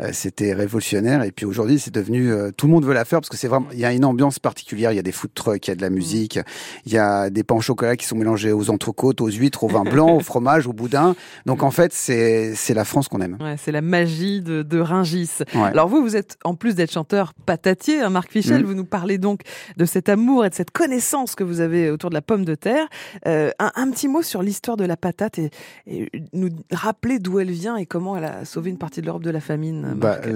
euh, 0.00 0.10
c'était 0.12 0.52
révolutionnaire 0.52 1.22
et 1.22 1.30
puis 1.30 1.46
aujourd'hui 1.46 1.78
c'est 1.78 1.94
devenu 1.94 2.32
tout 2.56 2.66
le 2.66 2.72
monde 2.72 2.84
veut 2.84 2.94
la 2.94 3.04
faire 3.04 3.20
parce 3.20 3.28
que 3.28 3.36
c'est 3.36 3.48
vraiment 3.48 3.68
il 3.72 3.78
y 3.78 3.84
a 3.84 3.92
une 3.92 4.04
ambiance 4.04 4.40
particulière, 4.40 4.90
il 4.90 4.96
y 4.96 4.98
a 4.98 5.02
des 5.02 5.12
food 5.12 5.30
trucks, 5.34 5.66
il 5.68 5.70
y 5.70 5.72
a 5.72 5.76
de 5.76 5.82
la 5.82 5.90
musique, 5.90 6.40
il 6.86 6.92
y 6.92 6.98
a 6.98 7.30
des 7.30 7.44
pains 7.44 7.54
au 7.54 7.60
chocolat 7.60 7.96
qui 7.96 8.06
sont 8.06 8.16
mélangés 8.16 8.50
aux 8.52 8.63
entrecôtes, 8.70 9.20
aux 9.20 9.28
huîtres, 9.28 9.64
au 9.64 9.68
vin 9.68 9.82
blanc, 9.84 10.16
au 10.16 10.20
fromage, 10.30 10.66
au 10.66 10.72
boudin. 10.72 11.14
Donc 11.46 11.62
en 11.62 11.70
fait, 11.70 11.92
c'est 11.92 12.54
la 12.74 12.84
France 12.84 13.08
qu'on 13.08 13.20
aime. 13.20 13.36
Ouais, 13.40 13.56
c'est 13.58 13.72
la 13.72 13.82
magie 13.82 14.40
de, 14.40 14.62
de 14.62 14.78
Ringis. 14.80 15.30
Ouais. 15.54 15.62
Alors 15.62 15.88
vous, 15.88 16.02
vous 16.02 16.16
êtes, 16.16 16.36
en 16.44 16.54
plus 16.54 16.74
d'être 16.74 16.92
chanteur 16.92 17.32
patatier, 17.46 18.00
hein, 18.00 18.10
Marc 18.10 18.30
Fichel, 18.30 18.62
Mm. 18.62 18.66
vous 18.66 18.74
nous 18.74 18.84
parlez 18.84 19.18
donc 19.18 19.40
de 19.76 19.84
cet 19.84 20.08
amour 20.08 20.44
et 20.44 20.50
de 20.50 20.54
cette 20.54 20.70
connaissance 20.70 21.34
que 21.34 21.44
vous 21.44 21.60
avez 21.60 21.90
autour 21.90 22.10
de 22.10 22.14
la 22.14 22.22
pomme 22.22 22.44
de 22.44 22.54
terre. 22.54 22.86
Euh, 23.26 23.50
un, 23.58 23.72
un 23.74 23.90
petit 23.90 24.08
mot 24.08 24.22
sur 24.22 24.42
l'histoire 24.42 24.76
de 24.76 24.84
la 24.84 24.96
patate 24.96 25.38
et, 25.38 25.50
et 25.86 26.08
nous 26.32 26.48
rappeler 26.72 27.18
d'où 27.18 27.38
elle 27.40 27.50
vient 27.50 27.76
et 27.76 27.86
comment 27.86 28.16
elle 28.16 28.24
a 28.24 28.44
sauvé 28.44 28.70
une 28.70 28.78
partie 28.78 29.00
de 29.00 29.06
l'Europe 29.06 29.22
de 29.24 29.30
la 29.30 29.40
famine. 29.40 29.94
Bah, 29.96 30.18
Marc. 30.22 30.28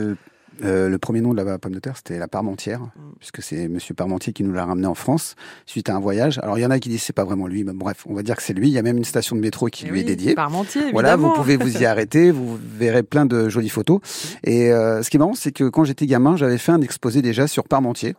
Euh, 0.64 0.88
le 0.88 0.99
premier 0.99 1.20
nom 1.20 1.32
de 1.34 1.43
la 1.43 1.58
pomme 1.58 1.72
de 1.75 1.78
terre, 1.78 1.96
c'était 1.96 2.19
la 2.19 2.28
Parmentière, 2.28 2.81
puisque 3.19 3.43
c'est 3.43 3.69
Monsieur 3.69 3.94
Parmentier 3.94 4.32
qui 4.32 4.43
nous 4.44 4.52
l'a 4.52 4.64
ramené 4.64 4.87
en 4.87 4.94
France 4.94 5.34
suite 5.66 5.88
à 5.88 5.94
un 5.96 6.00
voyage. 6.00 6.38
Alors 6.43 6.58
il 6.58 6.62
y 6.62 6.67
en 6.67 6.70
a 6.70 6.79
qui 6.79 6.88
disent 6.88 7.03
c'est 7.03 7.12
pas 7.12 7.24
vraiment 7.24 7.46
lui, 7.46 7.65
mais 7.65 7.72
bref, 7.72 8.05
on 8.08 8.15
va 8.15 8.22
dire 8.22 8.36
que 8.36 8.43
c'est 8.43 8.53
lui. 8.55 8.69
Il 8.69 8.72
y 8.72 8.79
a 8.79 8.82
même 8.82 8.96
une 8.96 9.05
station 9.05 9.36
de 9.36 9.41
métro 9.41 9.67
qui 9.67 9.84
Eh 9.86 9.91
lui 9.91 9.94
oui, 9.98 10.00
est 10.00 10.05
dédiée. 10.05 10.34
Parmentier, 10.34 10.91
Voilà, 10.93 11.17
vous 11.17 11.24
évidemment. 11.27 11.43
pouvez 11.43 11.56
vous 11.56 11.79
y 11.81 11.84
arrêter, 11.86 12.31
vous 12.31 12.58
verrez 12.60 13.03
plein 13.03 13.27
de 13.27 13.48
jolies 13.48 13.69
photos. 13.69 14.00
Et 14.44 14.72
euh, 14.72 15.03
ce 15.03 15.10
qui 15.10 15.17
est 15.17 15.20
marrant, 15.20 15.34
c'est 15.34 15.53
que 15.53 15.69
quand 15.69 15.84
j'étais 15.84 16.06
gamin, 16.06 16.36
j'avais 16.36 16.58
fait 16.58 16.72
un 16.72 16.81
exposé 16.81 17.22
déjà 17.22 17.46
sur 17.46 17.65
Parmentier. 17.65 18.15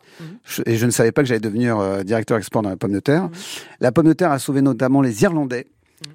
Je- 0.46 0.62
et 0.66 0.78
je 0.78 0.86
ne 0.86 0.92
savais 0.92 1.12
pas 1.12 1.22
que 1.22 1.28
j'allais 1.28 1.40
devenir 1.40 1.78
euh, 1.80 2.04
directeur 2.04 2.38
export 2.38 2.62
dans 2.62 2.70
la 2.70 2.78
pomme 2.78 2.94
de 2.94 3.00
terre. 3.00 3.30
La 3.80 3.92
pomme 3.92 4.08
de 4.08 4.14
terre 4.14 4.32
a 4.32 4.40
sauvé 4.40 4.62
notamment 4.62 5.02
les 5.02 5.24
Irlandais. 5.24 5.68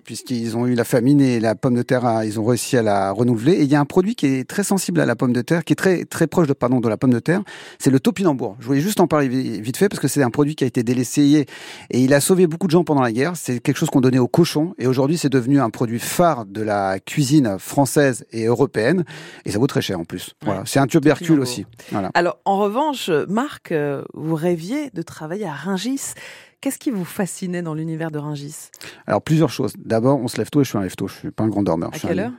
Puisqu'ils 0.05 0.57
ont 0.57 0.67
eu 0.67 0.75
la 0.75 0.85
famine 0.85 1.21
et 1.21 1.41
la 1.41 1.55
pomme 1.55 1.75
de 1.75 1.83
terre, 1.83 2.23
ils 2.25 2.38
ont 2.41 2.45
réussi 2.45 2.76
à 2.76 2.83
la 2.83 3.11
renouveler. 3.12 3.53
Et 3.53 3.62
il 3.62 3.71
y 3.71 3.75
a 3.75 3.81
un 3.81 3.85
produit 3.85 4.14
qui 4.14 4.26
est 4.26 4.45
très 4.49 4.64
sensible 4.64 5.00
à 5.00 5.07
la 5.07 5.17
pomme 5.17 5.33
de 5.33 5.41
terre, 5.43 5.64
qui 5.64 5.73
est 5.73 5.76
très 5.76 6.05
très 6.05 6.26
proche 6.26 6.47
de 6.47 6.53
pardon 6.53 6.81
de 6.81 6.88
la 6.88 6.97
pomme 6.97 7.12
de 7.12 7.19
terre, 7.21 7.43
c'est 7.79 7.91
le 7.91 8.00
topinambour. 8.00 8.57
Je 8.61 8.67
voulais 8.67 8.81
juste 8.81 9.00
en 9.00 9.07
parler 9.07 9.29
vi- 9.29 9.61
vite 9.61 9.76
fait 9.76 9.88
parce 9.88 10.00
que 10.00 10.09
c'est 10.09 10.23
un 10.23 10.31
produit 10.31 10.55
qui 10.57 10.64
a 10.64 10.67
été 10.67 10.83
délaissé 10.83 11.47
et 11.91 12.00
il 12.05 12.12
a 12.14 12.21
sauvé 12.21 12.47
beaucoup 12.47 12.67
de 12.67 12.73
gens 12.73 12.85
pendant 12.85 13.03
la 13.03 13.12
guerre. 13.12 13.33
C'est 13.37 13.61
quelque 13.61 13.76
chose 13.76 13.91
qu'on 13.91 14.00
donnait 14.00 14.19
aux 14.19 14.29
cochons 14.29 14.75
et 14.79 14.87
aujourd'hui 14.87 15.19
c'est 15.19 15.29
devenu 15.31 15.61
un 15.61 15.71
produit 15.71 15.99
phare 15.99 16.45
de 16.47 16.62
la 16.62 16.99
cuisine 17.00 17.57
française 17.59 18.25
et 18.33 18.45
européenne 18.45 19.05
et 19.45 19.50
ça 19.53 19.59
vaut 19.59 19.67
très 19.67 19.83
cher 19.83 19.99
en 20.00 20.05
plus. 20.05 20.35
Voilà, 20.43 20.62
c'est 20.67 20.79
un 20.81 20.87
tubercule 20.87 21.41
aussi. 21.41 21.67
Voilà. 21.91 22.11
Alors, 22.14 22.38
en 22.45 22.59
revanche, 22.59 23.11
Marc, 23.29 23.73
euh, 23.73 24.03
vous 24.14 24.35
rêviez 24.35 24.91
de 24.93 25.03
travailler 25.03 25.47
à 25.47 25.53
Ringis. 25.53 26.14
Qu'est-ce 26.61 26.79
qui 26.79 26.91
vous 26.91 27.05
fascinait 27.05 27.63
dans 27.63 27.75
l'univers 27.75 28.11
de 28.11 28.19
Ringis? 28.19 28.71
Alors 29.07 29.23
plusieurs 29.23 29.51
choses. 29.51 29.75
D'abord, 29.79 30.19
on 30.21 30.29
se 30.29 30.39
lève 30.39 30.51
tôt 30.51 30.61
et 30.61 30.65
je 30.65 30.69
suis 30.71 30.79
un 30.79 30.83
lève 30.83 30.97
tôt. 30.97 31.09
Je 31.09 31.15
suis 31.15 31.31
pas 31.31 31.45
un 31.45 31.49
grand 31.49 31.63
dormeur. 31.63 31.91
À 31.93 31.99
quelle 31.99 32.21
un- 32.21 32.25
heure? 32.25 32.33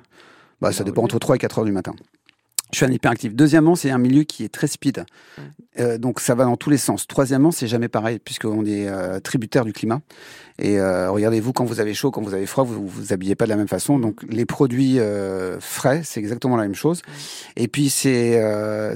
Bah, 0.61 0.71
ça 0.71 0.83
dépend 0.83 1.03
entre 1.03 1.19
3 1.19 1.35
et 1.35 1.39
4 1.39 1.59
heures 1.59 1.65
du 1.65 1.71
matin. 1.71 1.93
Je 2.71 2.77
suis 2.77 2.85
un 2.85 2.91
hyperactif. 2.91 3.35
Deuxièmement, 3.35 3.75
c'est 3.75 3.91
un 3.91 3.99
milieu 3.99 4.23
qui 4.23 4.43
est 4.43 4.49
très 4.49 4.67
speed. 4.67 5.05
Euh, 5.79 5.97
donc 5.99 6.19
ça 6.19 6.33
va 6.33 6.45
dans 6.45 6.57
tous 6.57 6.69
les 6.71 6.77
sens. 6.77 7.05
Troisièmement, 7.07 7.51
c'est 7.51 7.67
jamais 7.67 7.87
pareil 7.89 8.17
puisqu'on 8.19 8.65
est 8.65 8.87
euh, 8.87 9.19
tributaire 9.19 9.63
du 9.65 9.71
climat. 9.71 10.01
Et 10.57 10.79
euh, 10.79 11.11
regardez-vous, 11.11 11.53
quand 11.53 11.63
vous 11.65 11.79
avez 11.79 11.93
chaud, 11.93 12.09
quand 12.11 12.21
vous 12.23 12.33
avez 12.33 12.47
froid, 12.47 12.63
vous 12.63 12.87
vous 12.87 13.13
habillez 13.13 13.35
pas 13.35 13.45
de 13.45 13.51
la 13.51 13.55
même 13.55 13.67
façon. 13.67 13.99
Donc 13.99 14.21
les 14.27 14.45
produits 14.45 14.97
frais, 15.59 16.01
c'est 16.03 16.19
exactement 16.19 16.57
la 16.57 16.63
même 16.63 16.75
chose. 16.75 17.01
Et 17.55 17.67
puis 17.67 17.89
c'est, 17.89 18.41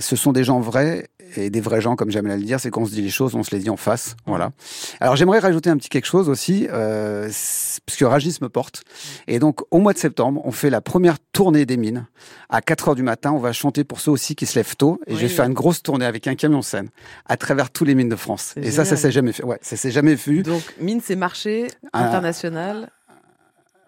ce 0.01 0.15
sont 0.15 0.31
des 0.31 0.43
gens 0.43 0.59
vrais 0.59 1.07
et 1.37 1.49
des 1.49 1.61
vrais 1.61 1.81
gens, 1.81 1.95
comme 1.95 2.11
j'aime 2.11 2.25
à 2.29 2.35
le 2.35 2.43
dire, 2.43 2.59
c'est 2.59 2.69
qu'on 2.69 2.85
se 2.85 2.91
dit 2.91 3.01
les 3.01 3.09
choses, 3.09 3.35
on 3.35 3.43
se 3.43 3.51
les 3.55 3.59
dit 3.61 3.69
en 3.69 3.77
face. 3.77 4.15
Voilà. 4.25 4.51
Alors 4.99 5.15
j'aimerais 5.15 5.39
rajouter 5.39 5.69
un 5.69 5.77
petit 5.77 5.89
quelque 5.89 6.05
chose 6.05 6.29
aussi, 6.29 6.67
euh, 6.71 7.23
parce 7.23 7.97
que 7.97 8.05
Ragis 8.05 8.37
me 8.41 8.49
porte. 8.49 8.83
Et 9.27 9.39
donc 9.39 9.61
au 9.71 9.79
mois 9.79 9.93
de 9.93 9.97
septembre, 9.97 10.41
on 10.45 10.51
fait 10.51 10.69
la 10.69 10.81
première 10.81 11.17
tournée 11.31 11.65
des 11.65 11.77
mines. 11.77 12.07
À 12.49 12.61
4 12.61 12.89
heures 12.89 12.95
du 12.95 13.03
matin, 13.03 13.31
on 13.31 13.37
va 13.39 13.53
chanter 13.53 13.83
pour 13.83 13.99
ceux 13.99 14.11
aussi 14.11 14.35
qui 14.35 14.45
se 14.45 14.57
lèvent 14.57 14.75
tôt. 14.75 14.99
Et 15.07 15.13
je 15.15 15.19
vais 15.19 15.25
Oui. 15.27 15.29
faire 15.29 15.45
une 15.45 15.53
grosse 15.53 15.83
tournée 15.83 16.05
avec 16.05 16.27
un 16.27 16.35
camion 16.35 16.61
scène 16.61 16.89
à 17.27 17.37
travers 17.37 17.69
tous 17.71 17.85
les 17.85 17.95
mines 17.95 18.09
de 18.09 18.15
France. 18.15 18.53
Et 18.57 18.71
ça, 18.71 18.83
ça 18.85 18.95
génial. 18.95 18.97
s'est 18.99 19.11
jamais 19.11 19.31
fait. 19.33 19.43
Ouais, 19.43 19.59
ça 19.61 19.75
s'est 19.77 19.91
jamais 19.91 20.15
vu. 20.15 20.43
Donc, 20.43 20.63
mine, 20.79 21.01
c'est 21.03 21.15
marché 21.15 21.67
Ah. 21.93 22.05
international. 22.07 22.89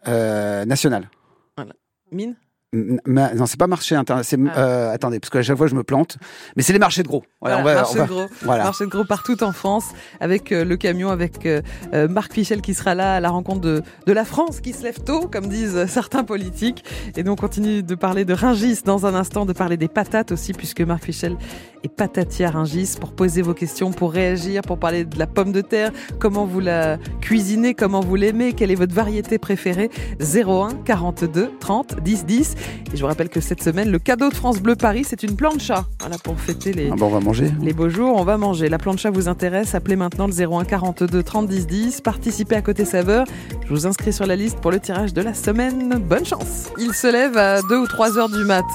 Euh, 0.07 0.65
national. 0.65 1.09
Mine 2.11 2.29
M- 2.29 2.35
ma- 3.05 3.33
non, 3.33 3.45
c'est 3.45 3.59
pas 3.59 3.67
marché. 3.67 3.99
C'est 4.23 4.37
Ah. 4.47 4.57
euh, 4.59 4.93
attendez, 4.93 5.19
parce 5.19 5.29
qu'à 5.29 5.41
chaque 5.41 5.57
fois 5.57 5.67
je 5.67 5.75
me 5.75 5.83
plante. 5.83 6.17
Mais 6.55 6.63
c'est 6.63 6.73
les 6.73 6.79
marchés 6.79 7.03
de 7.03 7.07
gros. 7.07 7.23
Voilà, 7.41 7.61
Voilà, 7.61 7.61
on 7.61 7.63
va- 7.63 7.81
marché 7.81 7.93
on 7.95 8.01
va- 8.01 8.07
de 8.07 8.11
gros. 8.27 8.35
Voilà. 8.43 8.63
Marché 8.63 8.85
de 8.85 8.89
gros 8.89 9.03
partout 9.05 9.43
en 9.43 9.51
France, 9.51 9.85
avec 10.19 10.51
euh, 10.51 10.63
le 10.63 10.77
camion, 10.77 11.09
avec 11.09 11.45
euh, 11.45 11.61
euh, 11.93 12.07
Marc 12.07 12.33
Fichel 12.33 12.61
qui 12.61 12.73
sera 12.73 12.95
là 12.95 13.15
à 13.15 13.19
la 13.19 13.29
rencontre 13.29 13.61
de, 13.61 13.81
de 14.05 14.13
la 14.13 14.25
France 14.25 14.61
qui 14.61 14.73
se 14.73 14.83
lève 14.83 14.99
tôt, 15.03 15.27
comme 15.27 15.47
disent 15.47 15.85
certains 15.87 16.23
politiques. 16.23 16.83
Et 17.17 17.23
donc 17.23 17.39
on 17.39 17.41
continue 17.47 17.83
de 17.83 17.95
parler 17.95 18.25
de 18.25 18.33
Ringis 18.33 18.79
dans 18.85 19.05
un 19.05 19.15
instant, 19.15 19.45
de 19.45 19.53
parler 19.53 19.77
des 19.77 19.87
patates 19.87 20.31
aussi, 20.31 20.53
puisque 20.53 20.81
Marc 20.81 21.03
Fichel 21.03 21.35
est 21.83 21.89
patatier 21.89 22.45
à 22.45 22.51
Ringis, 22.51 22.95
pour 22.99 23.11
poser 23.11 23.41
vos 23.41 23.53
questions, 23.53 23.91
pour 23.91 24.11
réagir, 24.11 24.61
pour 24.61 24.77
parler 24.77 25.05
de 25.05 25.17
la 25.17 25.27
pomme 25.27 25.51
de 25.51 25.61
terre, 25.61 25.91
comment 26.19 26.45
vous 26.45 26.59
la 26.59 26.97
cuisinez, 27.21 27.73
comment 27.73 28.01
vous 28.01 28.15
l'aimez, 28.15 28.53
quelle 28.53 28.71
est 28.71 28.75
votre 28.75 28.93
variété 28.93 29.37
préférée. 29.37 29.89
01 30.19 30.69
42 30.85 31.51
30 31.59 32.01
10 32.03 32.25
10. 32.25 32.55
Et 32.93 32.97
je 32.97 33.01
vous 33.01 33.07
rappelle 33.07 33.29
que 33.29 33.39
cette 33.41 33.63
semaine, 33.63 33.89
le 33.89 33.99
cadeau 33.99 34.29
de 34.29 34.33
France 34.35 34.59
Bleu 34.61 34.75
Paris, 34.75 35.03
c'est 35.07 35.23
une 35.23 35.35
plancha. 35.35 35.85
Voilà, 35.99 36.17
pour 36.17 36.39
fêter 36.39 36.73
les, 36.73 36.89
Ah 36.91 36.95
bon, 36.95 37.07
on 37.07 37.09
va 37.09 37.19
manger. 37.19 37.51
les 37.61 37.73
beaux 37.73 37.89
jours, 37.89 38.15
on 38.17 38.23
va 38.23 38.37
manger. 38.37 38.69
La 38.69 38.77
plancha 38.77 39.09
vous 39.09 39.27
intéresse 39.27 39.75
Appelez 39.75 39.95
maintenant 39.95 40.27
le 40.27 40.33
01 40.33 40.65
42 40.65 41.23
30 41.23 41.47
10 41.47 41.67
10. 41.67 42.01
Participez 42.01 42.55
à 42.55 42.61
Côté 42.61 42.85
Saveur. 42.85 43.25
Je 43.65 43.69
vous 43.69 43.87
inscris 43.87 44.13
sur 44.13 44.25
la 44.25 44.35
liste 44.35 44.59
pour 44.59 44.71
le 44.71 44.79
tirage 44.79 45.13
de 45.13 45.21
la 45.21 45.33
semaine. 45.33 45.99
Bonne 45.99 46.25
chance. 46.25 46.69
Il 46.77 46.93
se 46.93 47.07
lève 47.11 47.37
à 47.37 47.61
2 47.61 47.77
ou 47.77 47.87
3 47.87 48.17
heures 48.17 48.29
du 48.29 48.43
mat. 48.43 48.65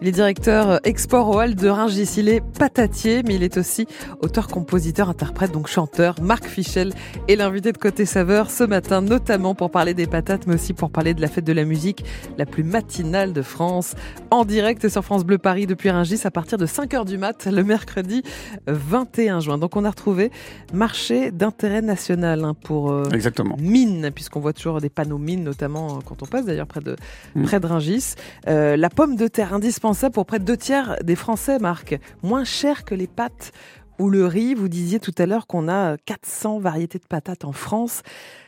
Il 0.00 0.08
est 0.08 0.12
directeur 0.12 0.70
euh, 0.70 0.78
export 0.84 1.28
au 1.30 1.40
Hall 1.40 1.54
de 1.54 1.68
Rungis. 1.68 2.14
Il 2.18 2.28
est 2.28 2.40
patatier, 2.40 3.22
mais 3.24 3.36
il 3.36 3.42
est 3.42 3.56
aussi 3.56 3.86
auteur, 4.20 4.48
compositeur, 4.48 5.08
interprète, 5.08 5.52
donc 5.52 5.68
chanteur. 5.68 6.16
Marc 6.20 6.46
Fichel 6.46 6.92
est 7.28 7.36
l'invité 7.36 7.72
de 7.72 7.78
Côté 7.78 8.04
Saveur 8.04 8.50
ce 8.50 8.64
matin, 8.64 9.00
notamment 9.00 9.54
pour 9.54 9.70
parler 9.70 9.94
des 9.94 10.06
patates, 10.06 10.46
mais 10.46 10.54
aussi 10.54 10.72
pour 10.72 10.90
parler 10.90 11.14
de 11.14 11.20
la 11.20 11.28
fête 11.28 11.44
de 11.44 11.52
la 11.52 11.64
musique 11.64 12.04
la 12.38 12.46
plus 12.46 12.64
matinale 12.64 13.32
de 13.32 13.42
France. 13.42 13.94
En 14.30 14.44
direct 14.44 14.88
sur 14.88 15.04
France 15.04 15.24
Bleu 15.24 15.38
Paris 15.38 15.66
depuis 15.66 15.90
Rungis 15.90 16.20
à 16.24 16.30
partir 16.30 16.58
de 16.58 16.66
5h 16.66 17.04
du 17.04 17.18
mat, 17.18 17.46
le 17.46 17.62
mercredi 17.62 18.22
21 18.66 19.40
juin. 19.40 19.58
Donc 19.58 19.76
on 19.76 19.84
a 19.84 19.90
retrouvé 19.90 20.30
marché 20.72 21.30
d'intérêt 21.30 21.82
national 21.82 22.44
hein, 22.44 22.54
pour 22.64 22.90
euh, 22.90 23.04
Exactement. 23.12 23.56
mine, 23.60 24.10
puisqu'on 24.14 24.40
voit 24.40 24.52
toujours 24.52 24.80
des 24.80 24.90
panneaux 24.90 25.18
mine, 25.18 25.44
notamment 25.44 25.86
euh, 25.96 25.98
quand 26.04 26.22
on 26.22 26.26
passe 26.26 26.44
d'ailleurs 26.46 26.66
près 26.66 26.80
de, 26.80 26.96
Mm. 27.34 27.42
près 27.44 27.60
de 27.60 27.66
Rungis. 27.66 28.14
Euh, 28.48 28.76
la 28.76 28.90
pomme 28.90 29.16
de 29.16 29.26
terre 29.28 29.52
indispensable 29.84 30.14
pour 30.14 30.24
près 30.26 30.38
de 30.38 30.44
deux 30.44 30.56
tiers 30.56 30.96
des 31.04 31.14
Français, 31.14 31.58
Marc. 31.58 31.98
Moins 32.22 32.44
cher 32.44 32.84
que 32.84 32.94
les 32.94 33.06
pâtes 33.06 33.52
ou 33.98 34.08
le 34.08 34.26
riz. 34.26 34.54
Vous 34.54 34.68
disiez 34.68 34.98
tout 34.98 35.14
à 35.18 35.26
l'heure 35.26 35.46
qu'on 35.46 35.68
a 35.68 35.96
400 36.06 36.58
variétés 36.58 36.98
de 36.98 37.04
patates 37.06 37.44
en 37.44 37.52
France. 37.52 38.02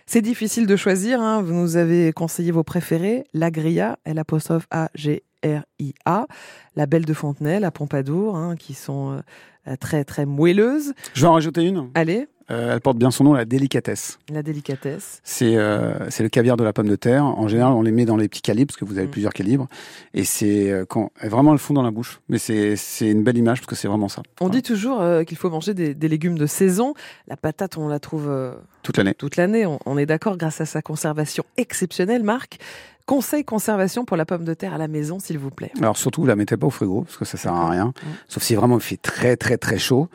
C'est 0.07 0.23
difficile 0.23 0.67
de 0.67 0.77
choisir. 0.77 1.21
hein. 1.21 1.43
Vous 1.43 1.53
nous 1.53 1.77
avez 1.77 2.13
conseillé 2.15 2.53
vos 2.53 2.65
préférés. 2.65 3.25
La 3.35 3.51
Grilla, 3.51 3.99
L 4.05 4.19
apostrophe 4.19 4.67
A 4.71 4.89
G 4.95 5.25
R 5.45 5.63
I 5.79 5.93
A, 6.07 6.27
la 6.75 6.87
Belle 6.87 7.05
de 7.05 7.13
Fontenay, 7.13 7.61
la 7.61 7.71
Pompadour, 7.71 8.37
hein, 8.37 8.57
qui 8.57 8.73
sont 8.73 9.21
euh, 9.69 9.77
très 9.77 10.05
très 10.05 10.25
moelleuses. 10.25 10.95
Je 11.13 11.21
vais 11.21 11.27
en 11.29 11.35
rajouter 11.35 11.63
une. 11.63 11.91
Allez, 11.95 12.29
Euh, 12.51 12.75
elle 12.75 12.81
porte 12.81 12.97
bien 12.97 13.11
son 13.11 13.25
nom, 13.25 13.33
la 13.33 13.45
délicatesse. 13.45 14.19
la 14.31 14.43
délicatesse. 14.43 15.21
C'est 15.25 15.57
euh, 15.57 16.09
c'est 16.11 16.23
le 16.23 16.29
caviar 16.29 16.57
de 16.57 16.63
la 16.63 16.73
pomme 16.73 16.89
de 16.89 16.95
terre. 16.95 17.25
En 17.25 17.49
général, 17.49 17.73
on 17.73 17.83
les 17.83 17.91
met 17.91 18.05
dans 18.05 18.17
les 18.17 18.29
petits 18.29 18.41
calibres 18.43 18.69
parce 18.69 18.79
que 18.79 18.85
vous 18.85 18.99
avez 18.99 19.09
Mm. 19.09 19.11
plusieurs 19.11 19.33
calibres. 19.33 19.67
Et 20.15 20.23
c'est 20.25 20.71
euh, 20.71 20.85
quand 20.89 21.11
vraiment 21.23 21.53
elles 21.53 21.59
fond 21.59 21.75
dans 21.75 21.83
la 21.83 21.91
bouche. 21.91 22.21
Mais 22.29 22.39
c'est 22.39 22.77
c'est 22.77 23.11
une 23.11 23.25
belle 23.25 23.37
image 23.37 23.59
parce 23.61 23.67
que 23.67 23.75
c'est 23.75 23.89
vraiment 23.89 24.09
ça. 24.09 24.23
On 24.41 24.47
Voilà. 24.47 24.61
dit 24.61 24.63
toujours 24.63 25.03
qu'il 25.27 25.37
faut 25.37 25.51
manger 25.51 25.75
des, 25.75 25.95
des 25.95 26.09
légumes 26.09 26.39
de 26.39 26.47
saison. 26.47 26.95
La 27.27 27.37
patate, 27.37 27.79
on 27.79 27.89
la 27.89 27.99
trouve 27.99 28.31
toute 28.85 28.97
l'année. 28.97 29.15
toute 29.15 29.37
l'année. 29.37 29.67
On, 29.67 29.81
on 29.85 29.99
est 29.99 30.07
d'accord 30.07 30.37
grâce 30.37 30.61
à 30.61 30.67
sa 30.67 30.83
conservation 30.83 31.45
exceptionnelle, 31.57 32.23
Marc. 32.23 32.59
Conseil 33.07 33.45
conservation 33.45 34.05
pour 34.05 34.17
la 34.17 34.27
pomme 34.27 34.45
de 34.45 34.53
terre 34.53 34.75
à 34.75 34.79
la 34.79 34.89
maison, 34.89 35.21
s'il 35.21 35.39
vous 35.39 35.51
plaît. 35.51 35.71
Alors 35.79 35.97
surtout, 35.97 36.23
vous 36.23 36.27
la 36.27 36.35
mettez 36.35 36.57
pas 36.57 36.67
au 36.67 36.71
frigo 36.71 37.03
parce 37.03 37.17
que 37.17 37.25
ça 37.25 37.39
sert 37.39 37.53
à 37.53 37.71
rien. 37.71 37.93
Sauf 38.27 38.43
si 38.43 38.57
vraiment 38.57 38.79
il 38.79 38.83
fait 38.83 38.97
très 38.97 39.37
très 39.37 39.59
très 39.59 39.79
chaud. 39.79 40.09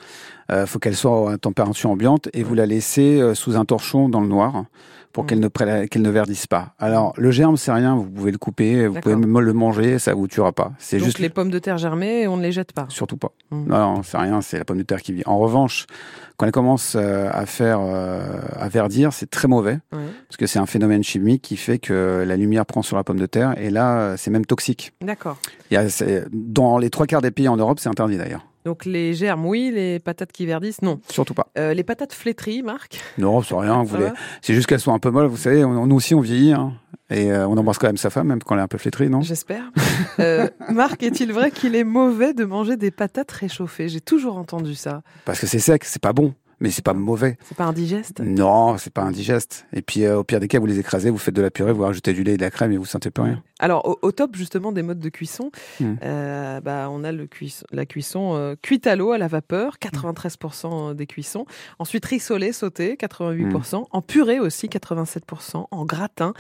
Euh, 0.51 0.65
faut 0.65 0.79
qu'elle 0.79 0.98
soit 0.98 1.31
à 1.31 1.38
température 1.38 1.89
ambiante 1.89 2.27
et 2.33 2.43
vous 2.43 2.53
la 2.53 2.65
laissez 2.65 3.21
euh, 3.21 3.33
sous 3.33 3.55
un 3.55 3.63
torchon 3.63 4.10
dans 4.10 4.19
le 4.19 4.27
noir 4.27 4.65
pour 5.13 5.23
Mm. 5.23 5.27
qu'elle 5.27 5.39
ne 5.39 5.85
qu'elle 5.87 6.01
ne 6.01 6.09
verdisse 6.09 6.47
pas. 6.47 6.73
Alors 6.79 7.13
le 7.17 7.31
germe 7.31 7.57
c'est 7.57 7.71
rien, 7.71 7.95
vous 7.95 8.09
pouvez 8.09 8.31
le 8.31 8.37
couper, 8.37 8.87
vous 8.87 8.99
pouvez 8.99 9.15
même 9.15 9.39
le 9.39 9.53
manger, 9.53 9.99
ça 9.99 10.13
vous 10.13 10.27
tuera 10.27 10.51
pas. 10.51 10.71
C'est 10.79 10.97
Donc 10.97 11.05
juste 11.05 11.19
les 11.19 11.29
pommes 11.29 11.49
de 11.51 11.59
terre 11.59 11.77
germées, 11.77 12.27
on 12.27 12.37
ne 12.37 12.41
les 12.43 12.51
jette 12.51 12.71
pas. 12.73 12.85
surtout 12.89 13.17
pas. 13.17 13.31
Mm. 13.51 13.65
Non, 13.67 13.77
non, 13.95 14.03
c'est 14.03 14.17
rien, 14.17 14.41
c'est 14.41 14.57
la 14.57 14.65
pomme 14.65 14.77
de 14.77 14.83
terre 14.83 15.01
qui 15.01 15.13
vit. 15.13 15.23
En 15.25 15.37
revanche, 15.37 15.85
quand 16.37 16.45
elle 16.45 16.51
commence 16.51 16.95
euh, 16.95 17.29
à 17.31 17.45
faire 17.45 17.79
euh, 17.81 18.39
à 18.57 18.67
verdir, 18.69 19.13
c'est 19.13 19.29
très 19.29 19.47
mauvais 19.47 19.79
parce 19.91 20.37
que 20.37 20.47
c'est 20.47 20.59
un 20.59 20.65
phénomène 20.65 21.03
chimique 21.03 21.41
qui 21.41 21.57
fait 21.57 21.77
que 21.77 22.23
la 22.25 22.35
lumière 22.37 22.65
prend 22.65 22.81
sur 22.81 22.95
la 22.97 23.03
pomme 23.03 23.19
de 23.19 23.25
terre 23.25 23.53
et 23.59 23.69
là 23.69 24.15
c'est 24.17 24.31
même 24.31 24.45
toxique. 24.45 24.93
D'accord. 25.01 25.37
Il 25.69 25.75
y 25.75 25.77
a, 25.77 25.89
c'est- 25.89 26.25
dans 26.33 26.77
les 26.77 26.89
trois 26.89 27.05
quarts 27.05 27.21
des 27.21 27.31
pays 27.31 27.47
en 27.47 27.57
Europe, 27.57 27.79
c'est 27.79 27.89
interdit 27.89 28.17
d'ailleurs. 28.17 28.45
Donc 28.65 28.85
les 28.85 29.13
germes, 29.13 29.45
oui. 29.45 29.71
Les 29.73 29.99
patates 29.99 30.31
qui 30.31 30.45
verdissent, 30.45 30.81
non. 30.81 30.99
Surtout 31.09 31.33
pas. 31.33 31.47
Euh, 31.57 31.73
les 31.73 31.83
patates 31.83 32.13
flétries, 32.13 32.61
Marc. 32.63 32.99
Non, 33.17 33.41
c'est 33.41 33.55
rien. 33.55 33.81
Vous 33.83 33.87
voulez... 33.95 34.09
C'est 34.41 34.53
juste 34.53 34.67
qu'elles 34.67 34.79
sont 34.79 34.93
un 34.93 34.99
peu 34.99 35.09
molles. 35.11 35.27
Vous 35.27 35.37
savez, 35.37 35.63
on- 35.65 35.85
nous 35.87 35.95
aussi 35.95 36.13
on 36.15 36.21
vieillit 36.21 36.53
hein. 36.53 36.73
et 37.09 37.31
euh, 37.31 37.47
on 37.47 37.57
embrasse 37.57 37.77
quand 37.77 37.87
même 37.87 37.97
sa 37.97 38.09
femme, 38.09 38.27
même 38.27 38.41
quand 38.43 38.55
elle 38.55 38.61
est 38.61 38.63
un 38.63 38.67
peu 38.67 38.77
flétrie, 38.77 39.09
non? 39.09 39.21
J'espère. 39.21 39.63
Euh, 40.19 40.47
Marc, 40.69 41.01
est-il 41.03 41.31
vrai 41.33 41.51
qu'il 41.51 41.75
est 41.75 41.83
mauvais 41.83 42.33
de 42.33 42.45
manger 42.45 42.77
des 42.77 42.91
patates 42.91 43.31
réchauffées? 43.31 43.89
J'ai 43.89 44.01
toujours 44.01 44.37
entendu 44.37 44.75
ça. 44.75 45.01
Parce 45.25 45.39
que 45.39 45.47
c'est 45.47 45.59
sec, 45.59 45.83
c'est 45.83 46.01
pas 46.01 46.13
bon, 46.13 46.33
mais 46.61 46.71
c'est 46.71 46.83
pas 46.85 46.93
mauvais. 46.93 47.37
C'est 47.43 47.57
pas 47.57 47.65
indigeste 47.65 48.21
Non, 48.21 48.77
c'est 48.77 48.93
pas 48.93 49.01
indigeste. 49.01 49.65
Et 49.73 49.81
puis 49.81 50.05
euh, 50.05 50.19
au 50.19 50.23
pire 50.23 50.39
des 50.39 50.47
cas, 50.47 50.59
vous 50.59 50.65
les 50.67 50.79
écrasez, 50.79 51.09
vous 51.09 51.17
faites 51.17 51.35
de 51.35 51.41
la 51.41 51.51
purée, 51.51 51.73
vous 51.73 51.83
rajoutez 51.83 52.13
du 52.13 52.23
lait 52.23 52.33
et 52.35 52.37
de 52.37 52.41
la 52.41 52.51
crème 52.51 52.71
et 52.71 52.77
vous 52.77 52.85
sentez 52.85 53.11
plus 53.11 53.23
rien. 53.23 53.43
Alors, 53.59 53.87
au, 53.87 53.99
au 54.01 54.11
top 54.11 54.35
justement 54.35 54.71
des 54.71 54.81
modes 54.83 54.99
de 54.99 55.09
cuisson, 55.09 55.51
Mm. 55.79 55.93
euh, 56.03 56.61
bah, 56.61 56.87
on 56.91 57.03
a 57.03 57.11
le 57.11 57.27
cuisson- 57.27 57.65
la 57.71 57.85
cuisson 57.85 58.35
euh, 58.35 58.55
cuite 58.61 58.87
à 58.87 58.95
l'eau, 58.95 59.11
à 59.11 59.17
la 59.17 59.27
vapeur, 59.27 59.77
93% 59.79 60.93
des 60.93 61.07
cuissons. 61.07 61.45
Ensuite, 61.79 62.05
rissolé, 62.05 62.53
sauté, 62.53 62.95
88%. 62.95 63.85
En 63.91 64.01
purée 64.01 64.39
aussi, 64.39 64.67
87%. 64.67 65.67
En 65.71 65.85
gratin, 65.85 66.33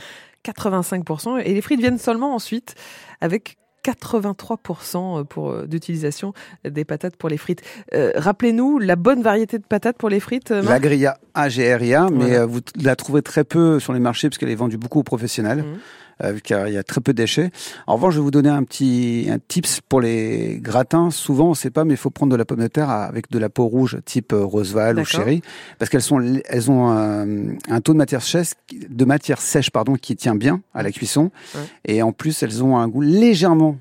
85%. 0.45 1.37
Et 1.39 1.53
les 1.53 1.61
frites 1.61 1.79
viennent 1.79 1.97
seulement 1.97 2.33
ensuite 2.35 2.75
avec 3.21 3.57
83% 3.83 5.25
pour 5.25 5.51
euh, 5.51 5.65
d'utilisation 5.67 6.33
des 6.67 6.85
patates 6.85 7.15
pour 7.15 7.29
les 7.29 7.37
frites. 7.37 7.61
Euh, 7.93 8.11
Rappelez-nous 8.15 8.79
la 8.79 8.95
bonne 8.95 9.21
variété 9.21 9.57
de 9.57 9.63
patates 9.63 9.97
pour 9.97 10.09
les 10.09 10.19
frites. 10.19 10.51
euh, 10.51 10.61
La 10.61 10.69
Marc 10.71 10.81
grilla 10.81 11.17
AGRIA, 11.33 12.07
mais 12.11 12.17
Voilà. 12.25 12.39
euh, 12.41 12.45
vous 12.45 12.59
la 12.81 12.95
trouvez 12.95 13.21
très 13.21 13.43
peu 13.43 13.79
sur 13.79 13.93
les 13.93 13.99
marchés 13.99 14.29
parce 14.29 14.37
qu'elle 14.37 14.49
est 14.49 14.55
vendue 14.55 14.77
beaucoup 14.77 14.99
aux 14.99 15.03
professionnels. 15.03 15.59
Mhm. 15.59 15.77
Euh, 16.23 16.37
car 16.43 16.67
il 16.67 16.73
y 16.73 16.77
a 16.77 16.83
très 16.83 17.01
peu 17.01 17.13
de 17.13 17.17
déchets. 17.17 17.51
En 17.87 17.95
revanche, 17.95 18.13
je 18.13 18.19
vais 18.19 18.23
vous 18.23 18.31
donner 18.31 18.49
un 18.49 18.63
petit 18.63 19.27
un 19.29 19.37
tips 19.39 19.81
pour 19.87 20.01
les 20.01 20.59
gratins. 20.61 21.11
Souvent, 21.11 21.47
on 21.47 21.49
ne 21.51 21.55
sait 21.55 21.69
pas, 21.71 21.83
mais 21.85 21.93
il 21.93 21.97
faut 21.97 22.09
prendre 22.09 22.31
de 22.31 22.37
la 22.37 22.45
pomme 22.45 22.59
de 22.59 22.67
terre 22.67 22.89
avec 22.89 23.29
de 23.31 23.39
la 23.39 23.49
peau 23.49 23.65
rouge, 23.67 23.97
type 24.05 24.33
euh, 24.33 24.43
Roseval 24.43 24.99
ou. 24.99 25.05
Chéri, 25.05 25.41
parce 25.79 25.89
qu'elles 25.89 26.01
sont 26.01 26.21
elles 26.45 26.71
ont 26.71 26.89
un, 26.89 27.27
un 27.69 27.81
taux 27.81 27.93
de 27.93 27.97
matière 27.97 28.21
sèche 28.21 28.51
de 28.89 29.05
matière 29.05 29.41
sèche 29.41 29.69
pardon 29.71 29.95
qui 29.95 30.15
tient 30.15 30.35
bien 30.35 30.61
à 30.73 30.83
la 30.83 30.91
cuisson, 30.91 31.31
Ouais. 31.55 31.61
et 31.85 32.01
en 32.01 32.11
plus 32.13 32.41
elles 32.43 32.63
ont 32.63 32.77
un 32.77 32.87
goût 32.87 33.01
légèrement 33.01 33.77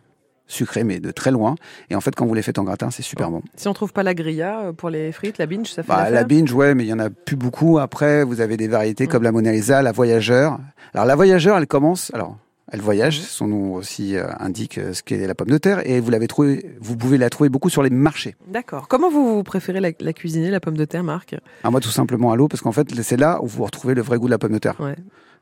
sucré, 0.51 0.85
mais 0.85 1.01
de 1.01 1.11
très 1.11 1.31
loin. 1.31 1.55
Et 1.91 1.95
en 1.95 2.01
fait, 2.01 2.15
quand 2.15 2.27
vous 2.27 2.35
les 2.35 2.43
faites 2.43 2.59
en 2.59 2.65
gratin, 2.65 2.91
c'est 2.91 3.03
super 3.03 3.31
bon. 3.31 3.43
Si 3.57 3.69
on 3.69 3.73
trouve 3.73 3.93
pas 3.93 4.03
la 4.03 4.15
grilla 4.15 4.61
euh, 4.61 4.73
pour 4.73 4.91
les 4.91 5.13
frites, 5.13 5.39
la 5.39 5.47
binge, 5.47 5.69
ça 5.69 5.83
fait 5.83 5.89
Bah, 5.89 6.11
la 6.11 6.25
binge, 6.25 6.53
ouais, 6.53 6.75
mais 6.75 6.85
il 6.85 6.89
y 6.89 6.93
en 6.93 6.99
a 6.99 7.09
plus 7.11 7.37
beaucoup. 7.37 7.79
Après, 7.79 8.25
vous 8.25 8.41
avez 8.41 8.57
des 8.57 8.69
variétés 8.69 9.05
Mm. 9.07 9.09
comme 9.09 9.23
la 9.23 9.33
Mona 9.33 9.53
Lisa, 9.53 9.83
la 9.83 9.93
Voyageur. 9.93 10.59
Alors, 10.95 11.07
la 11.07 11.15
Voyageur, 11.15 11.57
elle 11.59 11.67
commence. 11.67 12.11
Alors, 12.15 12.37
elle 12.73 12.81
voyage. 12.81 13.19
Mm. 13.19 13.23
Son 13.23 13.47
nom 13.49 13.75
aussi 13.75 14.17
euh, 14.17 14.27
indique 14.39 14.79
euh, 14.79 14.93
ce 14.93 15.03
qu'est 15.03 15.27
la 15.27 15.35
pomme 15.35 15.49
de 15.51 15.59
terre. 15.59 15.85
Et 15.89 15.99
vous 16.01 16.11
l'avez 16.11 16.29
trouvé, 16.29 16.77
vous 16.81 16.97
pouvez 16.97 17.19
la 17.19 17.29
trouver 17.31 17.49
beaucoup 17.49 17.69
sur 17.71 17.83
les 17.83 17.91
marchés. 17.91 18.37
D'accord. 18.47 18.87
Comment 18.89 19.11
vous, 19.11 19.35
vous 19.37 19.43
préférez 19.43 19.81
la, 19.81 19.91
la 19.99 20.13
cuisiner, 20.13 20.51
la 20.51 20.61
pomme 20.61 20.77
de 20.77 20.85
terre, 20.85 21.03
Marc? 21.03 21.35
Ah, 21.65 21.71
moi, 21.71 21.81
tout 21.81 21.89
simplement 21.91 22.31
à 22.33 22.37
l'eau, 22.37 22.47
parce 22.49 22.61
qu'en 22.61 22.73
fait, 22.73 22.89
c'est 23.03 23.17
là 23.19 23.41
où 23.43 23.47
vous 23.47 23.65
retrouvez 23.65 23.95
le 23.95 24.03
vrai 24.03 24.19
goût 24.19 24.27
de 24.27 24.31
la 24.31 24.39
pomme 24.39 24.53
de 24.53 24.59
terre. 24.59 24.77
Ouais. 24.81 24.95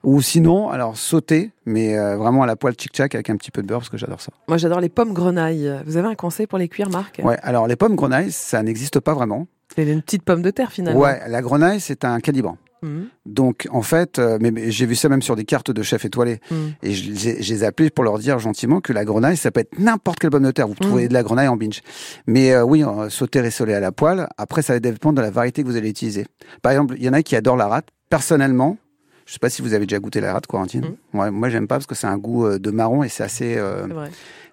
Ou 0.05 0.23
sinon, 0.23 0.69
alors 0.71 0.97
sauter, 0.97 1.51
mais 1.67 1.99
euh, 1.99 2.17
vraiment 2.17 2.43
à 2.45 2.47
la 2.47 2.55
poêle 2.57 2.75
chic-chac 2.79 3.15
avec 3.15 3.31
un 3.31 3.37
petit 3.37 3.51
peu 3.51 3.63
de 3.63 3.67
beurre, 3.67 3.81
parce 3.81 3.89
que 3.91 3.97
j'adore 3.99 4.21
ça. 4.21 4.31
Moi, 4.47 4.57
j'adore 4.57 4.81
les 4.81 4.89
pommes 4.89 5.13
grenailles. 5.13 5.71
Vous 5.87 5.97
avez 5.97 6.07
un 6.09 6.15
conseil 6.15 6.47
pour 6.47 6.59
les 6.59 6.69
cuire, 6.69 6.89
Marc? 6.91 7.21
Ouais. 7.25 7.37
Alors, 7.43 7.67
les 7.67 7.77
pommes 7.77 7.97
grenailles, 7.97 8.31
ça 8.31 8.63
n'existe 8.63 9.01
pas 9.01 9.15
vraiment. 9.15 9.49
C'est 9.75 9.87
une 9.87 10.03
petite 10.03 10.23
pomme 10.23 10.43
de 10.43 10.51
terre, 10.51 10.71
finalement. 10.73 11.01
Ouais, 11.01 11.21
la 11.29 11.43
grenaille, 11.43 11.81
c'est 11.81 12.05
un 12.05 12.21
calibre. 12.21 12.57
Mhm. 12.83 13.09
Donc, 13.27 13.67
en 13.73 13.83
fait, 13.83 14.21
euh, 14.21 14.39
mais, 14.41 14.53
mais 14.53 14.71
j'ai 14.71 14.87
vu 14.87 14.95
ça 14.95 15.09
même 15.09 15.21
sur 15.21 15.35
des 15.35 15.45
cartes 15.45 15.73
de 15.73 15.83
chefs 15.83 16.05
étoilés. 16.05 16.41
Mhm. 16.51 16.73
Et 16.85 16.93
je, 16.93 17.43
je 17.43 17.55
les 17.55 17.91
pour 17.91 18.05
leur 18.05 18.19
dire 18.21 18.39
gentiment 18.39 18.81
que 18.81 18.93
la 18.93 19.05
grenaille, 19.05 19.37
ça 19.37 19.51
peut 19.51 19.61
être 19.61 19.79
n'importe 19.81 20.21
quelle 20.21 20.31
pomme 20.31 20.45
de 20.45 20.51
terre. 20.53 20.69
Vous 20.69 20.75
trouvez 20.75 21.03
Mhm. 21.03 21.09
de 21.09 21.15
la 21.15 21.23
grenaille 21.25 21.49
en 21.49 21.57
binge. 21.57 21.83
Mais 22.29 22.53
euh, 22.53 22.63
oui, 22.63 22.85
euh, 22.85 23.09
sauter 23.11 23.41
et 23.41 23.51
soler 23.51 23.75
à 23.75 23.81
la 23.81 23.91
poêle. 23.91 24.29
Après, 24.39 24.63
ça 24.63 24.75
va 24.75 24.81
dépendre 24.81 25.17
de 25.17 25.23
la 25.23 25.31
variété 25.31 25.63
que 25.65 25.69
vous 25.69 25.77
allez 25.77 25.91
utiliser. 25.91 26.27
Par 26.63 26.71
exemple, 26.71 26.95
il 26.99 27.05
y 27.05 27.09
en 27.09 27.15
a 27.15 27.23
qui 27.23 27.35
adorent 27.35 27.57
la 27.57 27.67
rate. 27.67 27.89
Personnellement, 28.11 28.79
je 29.29 29.35
sais 29.35 29.39
pas 29.39 29.51
si 29.51 29.61
vous 29.61 29.75
avez 29.75 29.85
déjà 29.85 29.99
goûté 29.99 30.23
la 30.23 30.33
rate, 30.33 30.47
Quarantine. 30.47 30.97
Ouais, 31.13 31.31
moi, 31.31 31.51
j'aime 31.51 31.69
pas 31.69 31.75
parce 31.75 31.85
que 31.87 31.95
c'est 31.95 32.07
un 32.07 32.17
goût 32.17 32.47
euh, 32.47 32.59
de 32.59 32.71
marron 32.71 33.03
et 33.03 33.11
c'est 33.11 33.23
assez, 33.23 33.57
euh, 33.59 33.87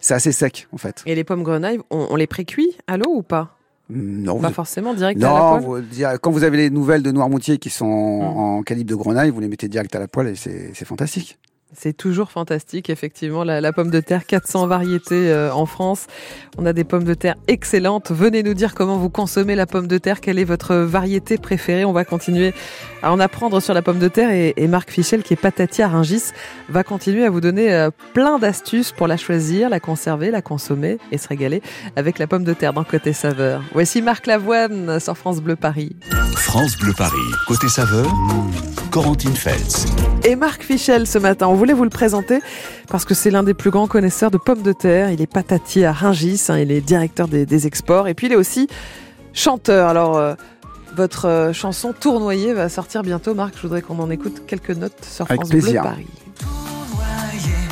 C'est 0.01 0.13
assez 0.15 0.33
sec, 0.33 0.67
en 0.73 0.77
fait. 0.77 1.01
Et 1.05 1.15
les 1.15 1.23
pommes 1.23 1.43
grenailles, 1.43 1.79
on, 1.89 2.07
on 2.09 2.15
les 2.17 2.27
précuit 2.27 2.75
à 2.85 2.97
l'eau 2.97 3.09
ou 3.15 3.21
pas? 3.23 3.57
Non, 3.89 4.39
Pas 4.41 4.49
vous- 4.49 4.53
forcément, 4.53 4.93
direct 4.93 5.23
à 5.23 5.27
la 5.27 5.29
non, 5.33 5.49
poêle 5.61 5.63
vous- 5.63 5.79
dire- 5.89 6.13
quand 6.21 6.31
vous 6.31 6.43
avez 6.43 6.57
les 6.57 6.69
nouvelles 6.69 7.03
de 7.03 7.11
Noirmoutier 7.11 7.57
qui 7.57 7.69
sont 7.69 7.85
Mm. 7.87 8.37
en 8.37 8.63
calibre 8.63 8.89
de 8.89 8.95
grenaille, 8.95 9.29
vous 9.29 9.39
les 9.39 9.47
mettez 9.47 9.69
direct 9.69 9.95
à 9.95 9.99
la 9.99 10.07
poêle 10.09 10.27
et 10.27 10.35
c'est 10.35 10.85
fantastique. 10.85 11.37
C'est 11.77 11.95
toujours 11.95 12.31
fantastique, 12.31 12.89
effectivement, 12.89 13.43
la, 13.43 13.61
la 13.61 13.73
pomme 13.73 13.91
de 13.91 13.99
terre, 13.99 14.25
400 14.25 14.67
variétés 14.67 15.31
euh, 15.31 15.53
en 15.53 15.65
France. 15.65 16.07
On 16.57 16.65
a 16.65 16.73
des 16.73 16.83
pommes 16.83 17.03
de 17.03 17.13
terre 17.13 17.35
excellentes. 17.47 18.11
Venez 18.11 18.43
nous 18.43 18.53
dire 18.53 18.73
comment 18.75 18.97
vous 18.97 19.09
consommez 19.09 19.55
la 19.55 19.65
pomme 19.65 19.87
de 19.87 19.97
terre, 19.97 20.21
quelle 20.21 20.39
est 20.39 20.45
votre 20.45 20.75
variété 20.75 21.37
préférée? 21.37 21.85
On 21.85 21.93
va 21.93 22.05
continuer 22.05 22.53
à 23.03 23.11
en 23.11 23.19
apprendre 23.19 23.59
sur 23.59 23.73
la 23.73 23.81
pomme 23.81 23.99
de 23.99 24.07
terre 24.07 24.31
et, 24.31 24.53
et 24.55 24.67
Marc 24.67 24.89
Fichel, 24.89 25.23
qui 25.23 25.33
est 25.33 25.37
patatier 25.37 25.83
à 25.83 25.89
Rungis, 25.89 26.31
va 26.69 26.83
continuer 26.83 27.25
à 27.25 27.29
vous 27.29 27.41
donner 27.41 27.73
euh, 27.73 27.89
plein 28.13 28.39
d'astuces 28.39 28.91
pour 28.91 29.07
la 29.07 29.17
choisir, 29.17 29.69
la 29.69 29.79
conserver, 29.79 30.31
la 30.31 30.41
consommer 30.41 30.97
et 31.11 31.17
se 31.17 31.27
régaler 31.27 31.61
avec 31.95 32.19
la 32.19 32.27
pomme 32.27 32.43
de 32.43 32.53
terre 32.53 32.73
dans 32.73 32.83
Côté 32.83 33.13
Saveur. 33.13 33.63
Voici 33.73 34.01
Marc 34.01 34.27
Lavoine 34.27 34.99
sur 34.99 35.17
France 35.17 35.41
Bleu 35.41 35.55
Paris. 35.55 35.95
France 36.35 36.77
Bleu 36.77 36.93
Paris. 36.97 37.17
Côté 37.47 37.67
saveur, 37.67 38.07
Corentine 38.91 39.35
Feltz. 39.35 39.85
Et 40.23 40.35
Marc 40.35 40.63
Fichel 40.63 41.07
ce 41.07 41.17
matin, 41.17 41.47
on 41.47 41.55
voulait 41.65 41.73
vous 41.73 41.83
le 41.83 41.89
présenter 41.89 42.41
parce 42.89 43.05
que 43.05 43.15
c'est 43.15 43.31
l'un 43.31 43.41
des 43.41 43.55
plus 43.55 43.71
grands 43.71 43.87
connaisseurs 43.87 44.29
de 44.29 44.37
pommes 44.37 44.61
de 44.61 44.71
terre. 44.71 45.09
Il 45.09 45.19
est 45.19 45.25
patatier 45.25 45.83
à 45.87 45.91
Ringis, 45.91 46.43
hein, 46.49 46.59
il 46.59 46.71
est 46.71 46.79
directeur 46.79 47.27
des, 47.27 47.47
des 47.47 47.65
exports 47.65 48.07
et 48.07 48.13
puis 48.13 48.27
il 48.27 48.33
est 48.33 48.35
aussi 48.35 48.67
chanteur. 49.33 49.89
Alors, 49.89 50.15
euh, 50.15 50.35
votre 50.95 51.27
euh, 51.27 51.53
chanson 51.53 51.91
Tournoyer 51.99 52.53
va 52.53 52.69
sortir 52.69 53.01
bientôt, 53.01 53.33
Marc. 53.33 53.55
Je 53.57 53.63
voudrais 53.63 53.81
qu'on 53.81 53.97
en 53.97 54.11
écoute 54.11 54.43
quelques 54.45 54.69
notes 54.69 55.03
sur 55.03 55.25
Avec 55.25 55.41
France 55.41 55.49
plaisir. 55.49 55.81
Bleu 55.81 55.89
Paris. 55.89 56.07
Tournoyer, 56.39 57.64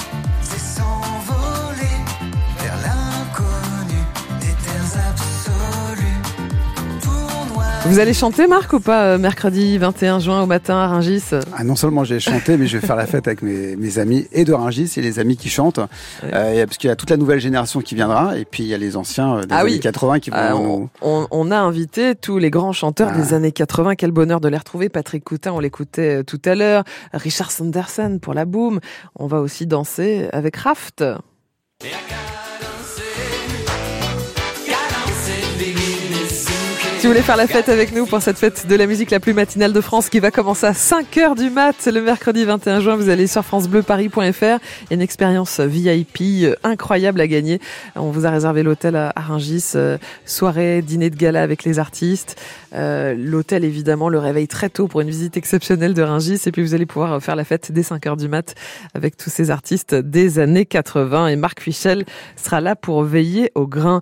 Vous 7.85 7.99
allez 7.99 8.13
chanter, 8.13 8.47
Marc, 8.47 8.71
ou 8.73 8.79
pas, 8.79 9.03
euh, 9.07 9.17
mercredi 9.17 9.77
21 9.77 10.19
juin 10.19 10.41
au 10.41 10.45
matin 10.45 10.77
à 10.77 10.87
Ringis 10.87 11.21
Ah, 11.55 11.63
non 11.65 11.75
seulement 11.75 12.03
j'ai 12.05 12.19
chanté, 12.19 12.57
mais 12.57 12.65
je 12.65 12.77
vais 12.77 12.87
faire 12.87 12.95
la 12.95 13.05
fête 13.05 13.27
avec 13.27 13.41
mes, 13.41 13.75
mes 13.75 13.99
amis 13.99 14.25
et 14.31 14.45
de 14.45 14.53
Rungis 14.53 14.93
et 14.97 15.01
les 15.01 15.19
amis 15.19 15.35
qui 15.37 15.49
chantent. 15.49 15.79
Euh, 16.23 16.53
et 16.53 16.65
parce 16.65 16.77
qu'il 16.77 16.87
y 16.87 16.91
a 16.91 16.95
toute 16.95 17.09
la 17.09 17.17
nouvelle 17.17 17.39
génération 17.41 17.81
qui 17.81 17.93
viendra 17.93 18.37
et 18.37 18.45
puis 18.45 18.63
il 18.63 18.69
y 18.69 18.73
a 18.73 18.77
les 18.77 18.95
anciens 18.95 19.35
euh, 19.37 19.41
des 19.41 19.47
Ah 19.53 19.59
années 19.59 19.73
oui. 19.73 19.79
80 19.81 20.19
qui 20.21 20.29
vont 20.29 20.37
Ah, 20.39 20.55
on, 20.55 20.89
on- 21.01 21.27
on 21.29 21.51
a 21.51 21.57
invité 21.57 22.15
tous 22.15 22.37
les 22.39 22.49
grands 22.49 22.71
chanteurs 22.73 23.11
Ah. 23.13 23.17
des 23.17 23.33
années 23.33 23.51
80. 23.51 23.95
Quel 23.95 24.11
bonheur 24.11 24.39
de 24.39 24.47
les 24.47 24.57
retrouver. 24.57 24.87
Patrick 24.89 25.23
Coutin, 25.23 25.51
on 25.51 25.59
l'écoutait 25.59 26.23
tout 26.23 26.41
à 26.45 26.55
l'heure. 26.55 26.83
Richard 27.13 27.51
Sanderson 27.51 28.17
pour 28.21 28.33
la 28.33 28.45
boom. 28.45 28.79
On 29.19 29.27
va 29.27 29.39
aussi 29.39 29.67
danser 29.67 30.29
avec 30.31 30.55
Raft. 30.55 31.03
Si 37.03 37.07
vous 37.07 37.11
voulez 37.11 37.25
faire 37.25 37.35
la 37.35 37.47
fête 37.47 37.67
avec 37.67 37.93
nous 37.93 38.05
pour 38.05 38.21
cette 38.21 38.37
fête 38.37 38.65
de 38.65 38.75
la 38.75 38.87
musique 38.87 39.11
la 39.11 39.19
plus 39.19 39.33
matinale 39.33 39.73
de 39.73 39.81
France 39.81 40.07
qui 40.07 40.21
va 40.21 40.31
commencer 40.31 40.67
à 40.67 40.71
5h 40.71 41.35
du 41.35 41.49
mat 41.49 41.89
le 41.91 42.01
mercredi 42.01 42.45
21 42.45 42.79
juin, 42.79 42.95
vous 42.95 43.09
allez 43.09 43.27
sur 43.27 43.43
francebleuparis.fr. 43.43 44.63
Il 44.89 44.93
une 44.95 45.01
expérience 45.01 45.59
VIP 45.59 46.45
euh, 46.45 46.55
incroyable 46.63 47.19
à 47.19 47.27
gagner. 47.27 47.59
On 47.97 48.09
vous 48.11 48.25
a 48.25 48.29
réservé 48.29 48.63
l'hôtel 48.63 48.95
à 48.95 49.11
Rungis, 49.17 49.73
euh, 49.75 49.97
soirée, 50.25 50.81
dîner 50.81 51.09
de 51.09 51.17
gala 51.17 51.43
avec 51.43 51.65
les 51.65 51.77
artistes. 51.77 52.41
Euh, 52.73 53.13
l'hôtel 53.17 53.65
évidemment, 53.65 54.07
le 54.07 54.19
réveil 54.19 54.47
très 54.47 54.69
tôt 54.69 54.87
pour 54.87 55.01
une 55.01 55.09
visite 55.09 55.35
exceptionnelle 55.35 55.93
de 55.93 56.03
Rungis 56.03 56.39
et 56.45 56.53
puis 56.53 56.61
vous 56.61 56.73
allez 56.73 56.85
pouvoir 56.85 57.21
faire 57.21 57.35
la 57.35 57.43
fête 57.43 57.73
dès 57.73 57.81
5h 57.81 58.15
du 58.15 58.29
mat 58.29 58.55
avec 58.93 59.17
tous 59.17 59.29
ces 59.29 59.51
artistes 59.51 59.93
des 59.93 60.39
années 60.39 60.65
80 60.65 61.27
et 61.27 61.35
Marc 61.35 61.59
Fichel 61.59 62.05
sera 62.37 62.61
là 62.61 62.77
pour 62.77 63.03
veiller 63.03 63.51
au 63.55 63.67
grain. 63.67 63.99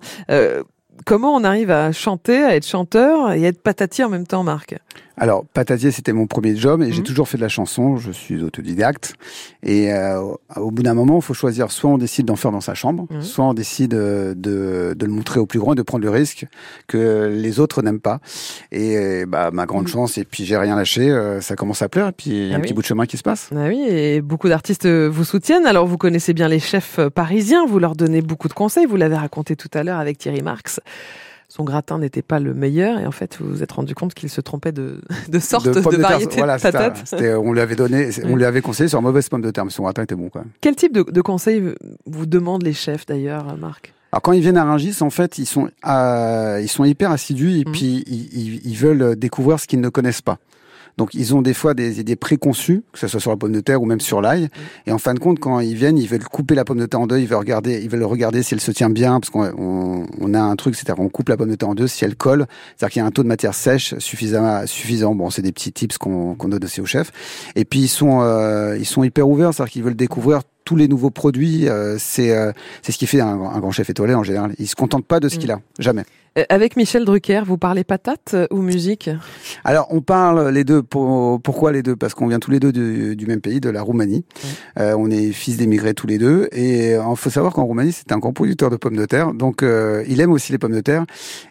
Comment 1.04 1.34
on 1.34 1.42
arrive 1.42 1.70
à 1.70 1.90
chanter, 1.92 2.44
à 2.44 2.54
être 2.54 2.66
chanteur 2.66 3.32
et 3.32 3.44
à 3.44 3.48
être 3.48 3.62
patatier 3.62 4.04
en 4.04 4.08
même 4.08 4.26
temps, 4.26 4.44
Marc? 4.44 4.76
Alors, 5.18 5.44
patatier, 5.52 5.90
c'était 5.90 6.12
mon 6.12 6.26
premier 6.26 6.56
job 6.56 6.82
et 6.82 6.90
j'ai 6.90 6.98
Mhm. 7.00 7.04
toujours 7.04 7.28
fait 7.28 7.36
de 7.36 7.42
la 7.42 7.48
chanson. 7.48 7.96
Je 7.96 8.10
suis 8.12 8.42
autodidacte. 8.42 9.14
Et 9.62 9.92
euh, 9.92 10.20
au 10.56 10.70
bout 10.70 10.82
d'un 10.82 10.94
moment, 10.94 11.16
il 11.16 11.22
faut 11.22 11.34
choisir. 11.34 11.70
Soit 11.70 11.90
on 11.90 11.98
décide 11.98 12.26
d'en 12.26 12.36
faire 12.36 12.50
dans 12.50 12.60
sa 12.62 12.74
chambre, 12.74 13.06
Mhm. 13.10 13.20
soit 13.22 13.44
on 13.44 13.54
décide 13.54 13.94
euh, 13.94 14.34
de, 14.34 14.94
de 14.96 15.06
le 15.06 15.12
montrer 15.12 15.38
au 15.38 15.46
plus 15.46 15.58
grand 15.58 15.72
et 15.72 15.76
de 15.76 15.82
prendre 15.82 16.02
le 16.04 16.10
risque 16.10 16.46
que 16.86 17.26
les 17.32 17.60
autres 17.60 17.82
n'aiment 17.82 18.00
pas. 18.00 18.20
Et 18.72 18.96
euh, 18.96 19.26
bah, 19.28 19.50
ma 19.52 19.66
grande 19.66 19.84
Mhm. 19.84 19.88
chance, 19.90 20.18
et 20.18 20.24
puis 20.24 20.44
j'ai 20.46 20.56
rien 20.56 20.76
lâché, 20.76 21.10
euh, 21.10 21.40
ça 21.40 21.56
commence 21.56 21.82
à 21.82 21.88
plaire. 21.88 22.08
Et 22.08 22.12
puis 22.12 22.30
il 22.30 22.46
y 22.48 22.50
a 22.50 22.54
Ah 22.54 22.56
un 22.56 22.60
oui. 22.60 22.62
petit 22.62 22.74
bout 22.74 22.80
de 22.82 22.86
chemin 22.86 23.04
qui 23.06 23.16
se 23.18 23.22
passe. 23.22 23.50
Ah 23.54 23.66
oui, 23.68 23.84
et 23.88 24.22
beaucoup 24.22 24.48
d'artistes 24.48 24.86
vous 24.88 25.24
soutiennent. 25.24 25.66
Alors 25.66 25.86
vous 25.86 25.98
connaissez 25.98 26.32
bien 26.32 26.48
les 26.48 26.58
chefs 26.60 26.98
parisiens, 27.14 27.66
vous 27.66 27.78
leur 27.78 27.96
donnez 27.96 28.22
beaucoup 28.22 28.48
de 28.48 28.54
conseils. 28.54 28.86
Vous 28.86 28.96
l'avez 28.96 29.16
raconté 29.16 29.56
tout 29.56 29.68
à 29.74 29.82
l'heure 29.84 29.98
avec 29.98 30.16
Thierry 30.18 30.42
Marx. 30.42 30.80
Son 31.54 31.64
gratin 31.64 31.98
n'était 31.98 32.22
pas 32.22 32.40
le 32.40 32.54
meilleur 32.54 32.98
et 32.98 33.04
en 33.06 33.10
fait 33.10 33.36
vous 33.38 33.46
vous 33.50 33.62
êtes 33.62 33.72
rendu 33.72 33.94
compte 33.94 34.14
qu'il 34.14 34.30
se 34.30 34.40
trompait 34.40 34.72
de, 34.72 35.02
de 35.28 35.38
sorte 35.38 35.66
de, 35.66 35.78
pommes 35.80 35.92
terre. 35.96 36.00
variété 36.00 36.36
Voilà, 36.38 36.56
de 36.56 37.36
on 37.36 37.52
lui 37.52 37.60
avait 37.60 37.76
donné, 37.76 38.08
on 38.24 38.36
lui 38.36 38.46
avait 38.46 38.62
conseillé 38.62 38.88
sur 38.88 39.02
mauvaise 39.02 39.28
pomme 39.28 39.42
de 39.42 39.50
terre, 39.50 39.66
mais 39.66 39.70
son 39.70 39.82
gratin 39.82 40.02
était 40.02 40.14
bon 40.14 40.30
quand 40.30 40.38
même. 40.38 40.48
Quel 40.62 40.76
type 40.76 40.94
de, 40.94 41.02
de 41.02 41.20
conseils 41.20 41.62
vous 42.06 42.24
demandent 42.24 42.62
les 42.62 42.72
chefs 42.72 43.04
d'ailleurs, 43.04 43.54
Marc? 43.58 43.92
Alors 44.12 44.22
quand 44.22 44.32
ils 44.32 44.40
viennent 44.40 44.56
à 44.56 44.64
Rungis, 44.64 44.96
en 45.02 45.10
fait, 45.10 45.36
ils 45.36 45.44
sont 45.44 45.68
euh, 45.86 46.58
ils 46.62 46.68
sont 46.68 46.84
hyper 46.84 47.10
assidus 47.10 47.58
et 47.60 47.64
Mhm. 47.66 47.72
puis 47.72 48.02
ils, 48.06 48.28
ils- 48.32 48.60
ils 48.66 48.76
veulent 48.76 49.14
découvrir 49.16 49.60
ce 49.60 49.66
qu'ils 49.66 49.80
ne 49.82 49.90
connaissent 49.90 50.22
pas. 50.22 50.38
Donc 50.98 51.14
ils 51.14 51.34
ont 51.34 51.42
des 51.42 51.54
fois 51.54 51.74
des 51.74 52.00
idées 52.00 52.16
préconçues, 52.16 52.82
que 52.92 52.98
ce 52.98 53.08
soit 53.08 53.20
sur 53.20 53.30
la 53.30 53.36
pomme 53.36 53.52
de 53.52 53.60
terre 53.60 53.82
ou 53.82 53.86
même 53.86 54.00
sur 54.00 54.20
l'ail. 54.20 54.48
Et 54.86 54.92
en 54.92 54.98
fin 54.98 55.14
de 55.14 55.18
compte, 55.18 55.38
quand 55.38 55.60
ils 55.60 55.74
viennent, 55.74 55.98
ils 55.98 56.08
veulent 56.08 56.24
couper 56.24 56.54
la 56.54 56.64
pomme 56.64 56.78
de 56.78 56.86
terre 56.86 57.00
en 57.00 57.06
deux, 57.06 57.18
ils 57.18 57.26
veulent 57.26 57.38
regarder, 57.38 57.80
ils 57.82 57.88
veulent 57.88 58.04
regarder 58.04 58.42
si 58.42 58.54
elle 58.54 58.60
se 58.60 58.70
tient 58.70 58.90
bien, 58.90 59.20
parce 59.20 59.30
qu'on 59.30 59.52
on, 59.56 60.06
on 60.20 60.34
a 60.34 60.40
un 60.40 60.56
truc, 60.56 60.74
c'est-à-dire 60.74 60.96
qu'on 60.96 61.08
coupe 61.08 61.28
la 61.28 61.36
pomme 61.36 61.50
de 61.50 61.54
terre 61.54 61.68
en 61.68 61.74
deux, 61.74 61.86
si 61.86 62.04
elle 62.04 62.16
colle, 62.16 62.46
c'est-à-dire 62.76 62.92
qu'il 62.92 63.00
y 63.00 63.04
a 63.04 63.06
un 63.06 63.10
taux 63.10 63.22
de 63.22 63.28
matière 63.28 63.54
sèche 63.54 63.94
suffisamment 63.98 64.66
suffisant. 64.66 65.14
Bon, 65.14 65.30
c'est 65.30 65.42
des 65.42 65.52
petits 65.52 65.72
tips 65.72 65.98
qu'on 65.98 66.34
qu'on 66.34 66.48
donne 66.48 66.64
aussi 66.64 66.80
au 66.80 66.86
chef. 66.86 67.10
Et 67.56 67.64
puis 67.64 67.80
ils 67.80 67.88
sont 67.88 68.20
euh, 68.22 68.76
ils 68.78 68.86
sont 68.86 69.02
hyper 69.02 69.28
ouverts, 69.28 69.54
c'est-à-dire 69.54 69.72
qu'ils 69.72 69.82
veulent 69.82 69.96
découvrir 69.96 70.42
tous 70.64 70.76
les 70.76 70.88
nouveaux 70.88 71.10
produits. 71.10 71.68
euh, 71.68 71.96
c'est 71.98 72.30
euh, 72.36 72.52
c'est 72.82 72.92
ce 72.92 72.98
qui 72.98 73.06
fait 73.06 73.20
un, 73.20 73.28
un 73.40 73.58
grand 73.60 73.70
chef 73.72 73.90
étoilé 73.90 74.14
en 74.14 74.22
général. 74.22 74.54
Il 74.58 74.68
se 74.68 74.74
contente 74.76 75.04
pas 75.06 75.20
de 75.20 75.28
ce 75.28 75.36
Mm. 75.36 75.38
qu'il 75.38 75.50
a, 75.50 75.60
jamais. 75.78 76.04
Euh, 76.38 76.44
Avec 76.48 76.76
Michel 76.76 77.04
Drucker, 77.04 77.42
vous 77.44 77.58
parlez 77.58 77.84
patates 77.84 78.30
euh, 78.32 78.46
ou 78.50 78.62
musique? 78.62 79.10
Alors, 79.64 79.86
on 79.90 80.00
parle 80.00 80.48
les 80.48 80.64
deux. 80.64 80.82
Pour, 80.82 81.38
pourquoi 81.42 81.72
les 81.72 81.82
deux? 81.82 81.94
Parce 81.94 82.14
qu'on 82.14 82.26
vient 82.26 82.38
tous 82.38 82.50
les 82.50 82.58
deux 82.60 82.72
du, 82.72 83.16
du 83.16 83.26
même 83.26 83.42
pays, 83.42 83.60
de 83.60 83.68
la 83.68 83.82
Roumanie. 83.82 84.24
Euh, 84.78 84.94
on 84.98 85.10
est 85.10 85.30
fils 85.32 85.58
d'émigrés 85.58 85.92
tous 85.92 86.06
les 86.06 86.16
deux. 86.16 86.48
Et 86.52 86.92
il 86.92 87.16
faut 87.16 87.28
savoir 87.28 87.52
qu'en 87.52 87.64
Roumanie, 87.64 87.92
c'est 87.92 88.12
un 88.12 88.18
grand 88.18 88.32
producteur 88.32 88.70
de 88.70 88.76
pommes 88.76 88.96
de 88.96 89.04
terre. 89.04 89.34
Donc, 89.34 89.62
euh, 89.62 90.04
il 90.08 90.20
aime 90.22 90.32
aussi 90.32 90.52
les 90.52 90.58
pommes 90.58 90.72
de 90.72 90.80
terre. 90.80 91.04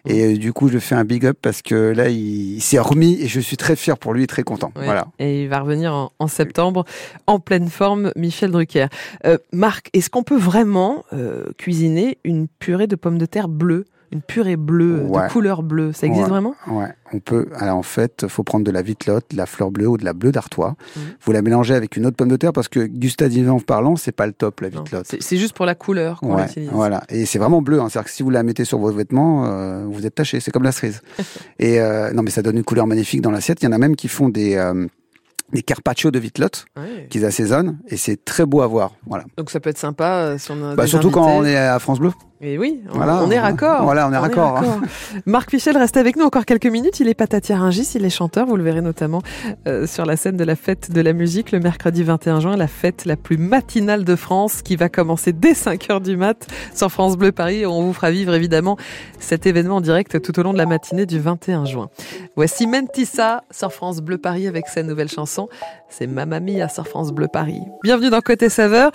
Et 0.08 0.34
euh, 0.34 0.38
du 0.38 0.52
coup, 0.52 0.67
je 0.67 0.80
fais 0.80 0.95
un 0.95 1.04
big 1.04 1.28
up 1.28 1.38
parce 1.39 1.62
que 1.62 1.76
là, 1.93 2.10
il, 2.10 2.56
il 2.56 2.62
s'est 2.62 2.80
remis 2.80 3.21
et 3.21 3.28
je 3.28 3.39
suis 3.39 3.58
très 3.58 3.76
fier 3.76 4.00
pour 4.00 4.13
lui, 4.15 4.26
très 4.26 4.41
content. 4.41 4.71
Ouais. 4.76 4.86
Voilà. 4.86 5.06
Et 5.19 5.43
il 5.43 5.47
va 5.50 5.60
revenir 5.60 5.93
en, 5.93 6.12
en 6.17 6.28
septembre 6.28 6.86
en 7.28 7.39
pleine 7.39 7.69
forme, 7.69 8.12
Michel 8.15 8.50
Drucker. 8.50 8.88
Euh, 9.25 9.37
Marc, 9.53 9.89
est-ce 9.93 10.09
qu'on 10.09 10.23
peut 10.23 10.37
vraiment 10.37 11.03
euh, 11.13 11.43
cuisiner 11.57 12.17
une 12.23 12.47
purée 12.47 12.87
de 12.87 12.95
pommes 12.95 13.17
de 13.17 13.25
terre 13.25 13.47
bleue 13.47 13.85
Une 14.13 14.21
purée 14.21 14.57
bleue, 14.57 15.03
Ouais. 15.05 15.27
de 15.27 15.31
couleur 15.31 15.63
bleue? 15.63 15.93
Ça 15.93 16.05
existe 16.05 16.23
Ouais. 16.25 16.29
vraiment? 16.29 16.53
Ouais, 16.67 16.89
on 17.13 17.19
peut. 17.19 17.47
Alors 17.55 17.77
en 17.77 17.83
fait, 17.83 18.27
faut 18.27 18.43
prendre 18.43 18.65
de 18.65 18.71
la 18.71 18.81
vitelotte, 18.81 19.25
de 19.31 19.37
la 19.37 19.45
fleur 19.45 19.71
bleue 19.71 19.87
ou 19.87 19.95
de 19.97 20.03
la 20.03 20.11
bleue 20.13 20.33
d'Artois. 20.33 20.75
Mhm. 20.97 21.01
Vous 21.23 21.31
la 21.31 21.41
mélangez 21.41 21.73
avec 21.75 21.95
une 21.95 22.05
autre 22.05 22.17
pomme 22.17 22.27
de 22.27 22.35
terre 22.35 22.51
parce 22.51 22.67
que 22.67 22.85
gustativement 22.87 23.59
parlant, 23.61 23.95
c'est 23.95 24.11
pas 24.11 24.25
le 24.27 24.33
top 24.33 24.59
la 24.59 24.67
vitelotte. 24.69 25.15
C'est 25.19 25.37
juste 25.37 25.53
pour 25.55 25.65
la 25.65 25.75
couleur 25.75 26.19
qu'on 26.19 26.35
Ouais, 26.35 26.43
l'utilise. 26.45 26.69
voilà. 26.73 27.03
Et 27.07 27.25
c'est 27.25 27.39
vraiment 27.39 27.61
bleu. 27.61 27.79
Hein. 27.79 27.87
C'est-à-dire 27.89 28.09
que 28.09 28.15
si 28.15 28.21
vous 28.21 28.29
la 28.31 28.43
mettez 28.43 28.65
sur 28.65 28.79
vos 28.79 28.91
vêtements, 28.91 29.45
euh, 29.45 29.85
vous 29.89 30.05
êtes 30.05 30.15
taché. 30.15 30.41
C'est 30.41 30.51
comme 30.51 30.63
la 30.63 30.73
cerise. 30.73 31.01
et 31.59 31.79
non, 32.13 32.21
mais 32.21 32.31
ça 32.31 32.41
donne 32.41 32.57
une 32.57 32.65
couleur 32.65 32.87
magnifique 32.87 33.21
dans 33.21 33.31
l'assiette. 33.31 33.61
Il 33.61 33.65
y 33.65 33.67
en 33.69 33.71
a 33.71 33.77
même 33.77 33.95
qui 33.95 34.09
font 34.09 34.27
des 34.27 34.55
des 35.53 35.63
carpaccio 35.63 36.11
de 36.11 36.19
vitelotte 36.19 36.65
Ouais. 36.77 37.07
qu'ils 37.09 37.25
assaisonnent 37.25 37.79
et 37.87 37.97
c'est 37.97 38.23
très 38.23 38.45
beau 38.45 38.61
à 38.61 38.67
voir. 38.67 38.91
Voilà. 39.07 39.25
Donc 39.37 39.49
ça 39.49 39.59
peut 39.59 39.69
être 39.69 39.77
sympa 39.77 40.05
euh, 40.23 40.37
si 40.37 40.51
on 40.51 40.63
a 40.71 40.75
Bah, 40.75 40.87
surtout 40.87 41.11
quand 41.11 41.27
on 41.27 41.43
est 41.45 41.55
à 41.57 41.77
France 41.79 41.99
Bleu. 41.99 42.11
Et 42.43 42.58
oui, 42.58 42.82
on, 42.91 42.97
Voilà. 42.97 43.21
on 43.23 43.30
est 43.30 43.39
raccord. 43.39 43.84
Voilà, 43.84 44.08
on 44.08 44.13
est 44.13 44.17
raccord. 44.17 44.62
Marc 45.27 45.51
Fichel 45.51 45.77
reste 45.77 45.95
avec 45.95 46.15
nous 46.15 46.25
encore 46.25 46.45
quelques 46.45 46.65
minutes. 46.65 46.99
Il 46.99 47.08
est 47.08 47.13
patati 47.13 47.54
Rungis, 47.54 47.91
il 47.95 48.04
est 48.04 48.10
chanteur. 48.10 48.47
Vous 48.47 48.56
le 48.56 48.63
verrez 48.63 48.82
notamment 48.82 49.21
euh, 49.67 49.86
sur 49.86 50.06
la 50.06 50.17
scène 50.17 50.38
de 50.38 50.43
la 50.43 50.56
fête 50.56 50.91
de 50.91 51.01
la 51.01 51.13
musique 51.13 51.51
le 51.51 51.60
mercredi 51.60 52.01
21 52.04 52.39
juin, 52.39 52.58
la 52.58 52.67
fête 52.67 53.06
la 53.06 53.15
plus 53.15 53.38
matinale 53.38 54.04
de 54.04 54.15
France 54.15 54.63
qui 54.63 54.75
va 54.75 54.89
commencer 54.89 55.34
dès 55.34 55.54
5 55.54 55.91
heures 55.91 56.01
du 56.01 56.17
mat 56.17 56.47
sur 56.73 56.91
France 56.91 57.15
Bleu 57.15 57.32
Paris. 57.32 57.65
On 57.67 57.84
vous 57.84 57.93
fera 57.93 58.10
vivre 58.10 58.34
évidemment 58.34 58.75
cet 59.19 59.45
événement 59.45 59.75
en 59.75 59.82
direct 59.82 60.19
tout 60.21 60.39
au 60.39 60.43
long 60.43 60.54
de 60.54 60.58
la 60.58 60.65
matinée 60.65 61.06
du 61.06 61.19
21 61.19 61.65
juin. 61.65 61.89
Voici 62.36 62.65
Mentissa 62.65 63.43
sur 63.51 63.71
France 63.71 63.99
Bleu 64.01 64.17
Paris 64.17 64.47
avec 64.47 64.67
sa 64.67 64.82
nouvelle 64.82 65.10
chanson. 65.10 65.47
C'est 65.91 66.08
Mamma 66.08 66.39
Mia 66.39 66.69
sur 66.69 66.88
France 66.88 67.12
Bleu 67.12 67.27
Paris. 67.27 67.60
Bienvenue 67.84 68.10
dans 68.10 68.21
Côté 68.21 68.47
Saveur. 68.47 68.91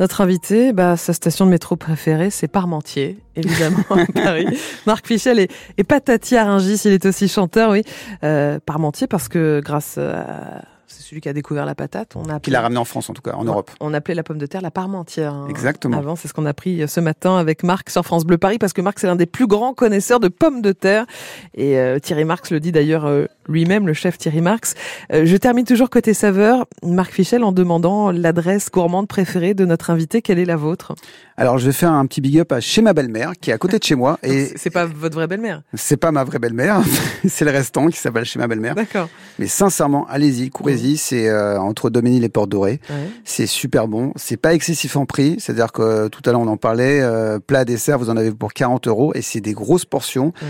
Notre 0.00 0.20
invité, 0.20 0.72
bah, 0.72 0.96
sa 0.96 1.12
station 1.12 1.46
de 1.46 1.50
métro 1.50 1.76
préférée, 1.76 2.30
c'est 2.30 2.48
Parmentier, 2.48 3.18
évidemment, 3.36 3.84
à 3.90 4.04
Paris. 4.12 4.46
Marc 4.84 5.06
Fichel 5.06 5.38
est, 5.38 5.52
est 5.78 5.84
patati 5.84 6.36
à 6.36 6.44
Rungis, 6.44 6.82
il 6.86 6.92
est 6.92 7.06
aussi 7.06 7.28
chanteur, 7.28 7.70
oui. 7.70 7.84
Euh, 8.24 8.58
Parmentier 8.66 9.06
parce 9.06 9.28
que 9.28 9.62
grâce 9.64 9.96
à... 9.96 10.62
C'est 10.92 11.02
celui 11.04 11.20
qui 11.20 11.28
a 11.28 11.32
découvert 11.32 11.66
la 11.66 11.74
patate. 11.76 12.16
On 12.16 12.28
a 12.28 12.40
Qui 12.40 12.50
l'a 12.50 12.60
ramené 12.60 12.78
en 12.80 12.84
France, 12.84 13.08
en 13.10 13.12
tout 13.12 13.22
cas, 13.22 13.32
en 13.34 13.44
Europe. 13.44 13.70
on 13.80 13.94
appelait 13.94 14.14
la 14.14 14.22
pomme 14.24 14.38
de 14.38 14.46
terre 14.46 14.60
la 14.60 14.72
parmentière. 14.72 15.32
hein. 15.32 15.46
Exactement. 15.48 15.96
Avant, 15.96 16.16
c'est 16.16 16.26
ce 16.28 16.34
qu'on 16.34 16.46
a 16.46 16.52
pris 16.52 16.82
ce 16.88 16.98
matin 17.00 17.36
avec 17.36 17.62
Marc 17.62 17.90
sur 17.90 18.04
France 18.04 18.24
Bleu 18.24 18.38
Paris, 18.38 18.58
parce 18.58 18.72
que 18.72 18.80
Marc, 18.80 18.98
c'est 18.98 19.06
l'un 19.06 19.14
des 19.16 19.26
plus 19.26 19.46
grands 19.46 19.72
connaisseurs 19.72 20.18
de 20.18 20.26
pommes 20.28 20.62
de 20.62 20.72
terre. 20.72 21.06
Et 21.54 21.78
euh, 21.78 21.98
Thierry 22.00 22.24
Marx 22.24 22.50
le 22.50 22.58
dit 22.60 22.72
d'ailleurs 22.72 23.06
euh, 23.06 23.26
lui-même, 23.48 23.86
le 23.86 23.92
chef 23.94 24.18
Thierry 24.18 24.40
Marx. 24.40 24.74
Euh, 25.12 25.24
je 25.26 25.36
termine 25.36 25.64
toujours 25.64 25.90
côté 25.90 26.12
saveur, 26.12 26.66
Marc 26.82 27.12
Fichel, 27.12 27.44
en 27.44 27.52
demandant 27.52 28.10
l'adresse 28.10 28.68
gourmande 28.70 29.06
préférée 29.06 29.54
de 29.54 29.64
notre 29.64 29.90
invité. 29.90 30.22
Quelle 30.22 30.38
est 30.40 30.44
la 30.44 30.56
vôtre? 30.56 30.94
Alors, 31.36 31.56
je 31.58 31.66
vais 31.66 31.72
faire 31.72 31.92
un 31.92 32.04
petit 32.06 32.20
big 32.20 32.38
up 32.40 32.52
à 32.52 32.60
chez 32.60 32.82
ma 32.82 32.92
belle-mère, 32.92 33.32
qui 33.40 33.50
est 33.50 33.52
à 33.54 33.58
côté 33.58 33.78
de 33.78 33.84
chez 33.84 33.94
moi. 33.94 34.18
Et 34.24 34.46
C'est- 34.46 34.58
C'est 34.58 34.70
pas 34.70 34.86
votre 34.86 35.14
vraie 35.14 35.26
belle-mère? 35.28 35.62
C'est 35.74 35.96
pas 35.96 36.10
ma 36.12 36.24
vraie 36.24 36.38
belle-mère, 36.38 36.82
c'est 37.28 37.44
le 37.44 37.50
restant 37.52 37.86
qui 37.86 37.96
s'appelle 37.98 38.24
chez 38.24 38.38
ma 38.38 38.46
belle-mère. 38.48 38.74
D'accord. 38.74 39.08
Mais 39.38 39.46
sincèrement, 39.46 40.06
allez-y, 40.08 40.50
courez-y. 40.50 40.79
C'est 40.96 41.28
euh, 41.28 41.60
entre 41.60 41.90
Doménil 41.90 42.24
et 42.24 42.28
Porte 42.28 42.48
Dorée. 42.50 42.80
Ouais. 42.90 43.08
C'est 43.24 43.46
super 43.46 43.88
bon. 43.88 44.12
C'est 44.16 44.36
pas 44.36 44.54
excessif 44.54 44.96
en 44.96 45.06
prix. 45.06 45.36
C'est-à-dire 45.38 45.72
que 45.72 45.82
euh, 45.82 46.08
tout 46.08 46.22
à 46.26 46.32
l'heure, 46.32 46.40
on 46.40 46.48
en 46.48 46.56
parlait. 46.56 47.00
euh, 47.00 47.38
plat, 47.38 47.64
dessert, 47.64 47.98
vous 47.98 48.10
en 48.10 48.16
avez 48.16 48.30
pour 48.32 48.52
40 48.52 48.86
euros. 48.88 49.12
Et 49.14 49.22
c'est 49.22 49.40
des 49.40 49.52
grosses 49.52 49.84
portions. 49.84 50.32
Ouais. 50.42 50.48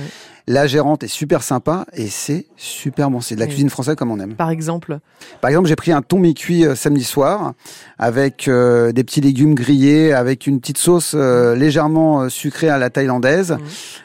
La 0.53 0.67
gérante 0.67 1.05
est 1.05 1.09
super 1.09 1.45
sympa. 1.45 1.87
Et 1.93 2.09
c'est 2.09 2.47
super 2.57 3.09
bon. 3.09 3.21
C'est 3.21 3.37
de 3.37 3.41
la 3.41 3.47
Oui. 3.47 3.51
cuisine 3.53 3.71
française 3.71 3.95
comme 3.95 4.11
on 4.11 4.19
aime. 4.19 4.35
Par 4.35 4.51
exemple, 4.51 4.99
Par 5.41 5.49
exemple, 5.49 5.69
j'ai 5.69 5.77
pris 5.77 5.93
un 5.93 6.03
thon 6.03 6.19
mi-cuit 6.19 6.67
euh, 6.67 6.75
samedi 6.75 7.05
soir 7.05 7.53
avec 8.01 8.49
euh, 8.49 8.91
des 8.91 9.05
petits 9.05 9.21
légumes 9.21 9.55
grillés, 9.55 10.13
avec 10.13 10.49
une 10.49 10.59
petite 10.59 10.79
sauce 10.79 11.13
euh, 11.15 11.55
légèrement 11.55 12.23
euh, 12.23 12.29
sucrée 12.29 12.69
à 12.69 12.79
la 12.79 12.91
thaïlandaise, 12.91 13.59